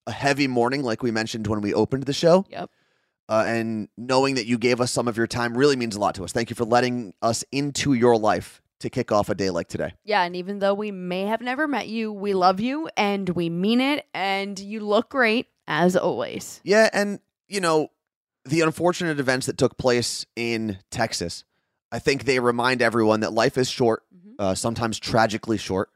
a 0.08 0.12
heavy 0.13 0.47
morning, 0.47 0.81
like 0.81 1.03
we 1.03 1.12
mentioned 1.12 1.45
when 1.47 1.60
we 1.60 1.73
opened 1.73 2.03
the 2.03 2.13
show. 2.13 2.45
Yep. 2.49 2.69
Uh, 3.27 3.43
and 3.45 3.89
knowing 3.97 4.36
that 4.36 4.45
you 4.45 4.58
gave 4.58 4.79
us 4.79 4.93
some 4.93 5.10
of 5.10 5.17
your 5.17 5.27
time 5.27 5.58
really 5.58 5.75
means 5.75 5.97
a 5.97 5.99
lot 5.99 6.15
to 6.15 6.23
us. 6.23 6.31
Thank 6.31 6.49
you 6.49 6.55
for 6.55 6.63
letting 6.63 7.13
us 7.21 7.43
into 7.51 7.93
your 7.93 8.17
life 8.17 8.62
to 8.79 8.89
kick 8.89 9.11
off 9.11 9.29
a 9.29 9.35
day 9.35 9.49
like 9.49 9.67
today. 9.67 9.93
Yeah, 10.03 10.23
and 10.23 10.35
even 10.35 10.59
though 10.59 10.73
we 10.73 10.91
may 10.91 11.23
have 11.23 11.41
never 11.41 11.67
met 11.67 11.88
you, 11.88 12.11
we 12.11 12.33
love 12.33 12.59
you 12.59 12.89
and 12.97 13.29
we 13.29 13.49
mean 13.49 13.79
it 13.81 14.05
and 14.13 14.59
you 14.59 14.81
look 14.81 15.09
great 15.09 15.47
as 15.67 15.95
always. 15.95 16.59
Yeah, 16.63 16.89
and 16.93 17.19
you 17.47 17.61
know, 17.61 17.89
the 18.43 18.61
unfortunate 18.61 19.19
events 19.19 19.45
that 19.47 19.57
took 19.57 19.77
place 19.77 20.25
in 20.35 20.77
Texas, 20.91 21.43
I 21.91 21.99
think 21.99 22.25
they 22.25 22.39
remind 22.39 22.81
everyone 22.81 23.21
that 23.21 23.33
life 23.33 23.57
is 23.57 23.69
short, 23.69 24.03
Mhm. 24.13 24.35
uh, 24.39 24.55
sometimes 24.55 24.99
tragically 24.99 25.57
short, 25.57 25.89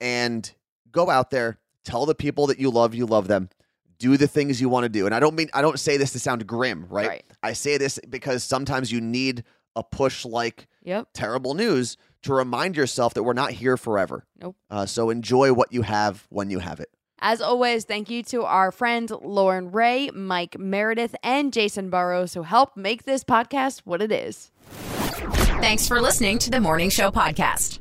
and 0.00 0.50
go 0.90 1.10
out 1.10 1.30
there, 1.30 1.58
tell 1.84 2.06
the 2.06 2.14
people 2.14 2.46
that 2.48 2.58
you 2.58 2.70
love 2.70 2.94
you 2.94 3.06
love 3.06 3.28
them, 3.28 3.48
do 3.98 4.16
the 4.16 4.26
things 4.26 4.60
you 4.60 4.68
want 4.68 4.84
to 4.84 4.88
do. 4.88 5.06
And 5.06 5.14
I 5.14 5.20
don't 5.20 5.34
mean 5.34 5.48
I 5.54 5.62
don't 5.62 5.78
say 5.78 5.96
this 5.96 6.12
to 6.12 6.18
sound 6.18 6.46
grim, 6.46 6.86
right? 6.88 7.08
Right. 7.08 7.24
I 7.42 7.52
say 7.52 7.78
this 7.78 7.98
because 8.10 8.42
sometimes 8.44 8.90
you 8.90 9.00
need 9.00 9.44
a 9.76 9.82
push 9.82 10.24
like 10.24 10.66
Yep. 10.84 11.08
terrible 11.14 11.54
news 11.54 11.96
to 12.22 12.32
remind 12.34 12.76
yourself 12.76 13.14
that 13.14 13.22
we're 13.22 13.32
not 13.32 13.52
here 13.52 13.76
forever. 13.76 14.26
Nope. 14.40 14.56
Uh, 14.70 14.86
so 14.86 15.10
enjoy 15.10 15.52
what 15.52 15.72
you 15.72 15.82
have 15.82 16.26
when 16.30 16.50
you 16.50 16.58
have 16.60 16.80
it. 16.80 16.90
As 17.20 17.40
always, 17.40 17.84
thank 17.84 18.10
you 18.10 18.22
to 18.24 18.44
our 18.44 18.70
friends 18.70 19.10
Lauren 19.10 19.72
Ray, 19.72 20.10
Mike 20.12 20.58
Meredith, 20.58 21.14
and 21.22 21.52
Jason 21.52 21.88
Burrows 21.88 22.34
who 22.34 22.42
help 22.42 22.76
make 22.76 23.04
this 23.04 23.24
podcast 23.24 23.80
what 23.84 24.02
it 24.02 24.12
is. 24.12 24.50
Thanks 25.60 25.88
for 25.88 26.00
listening 26.00 26.38
to 26.40 26.50
the 26.50 26.60
Morning 26.60 26.90
Show 26.90 27.10
Podcast. 27.10 27.78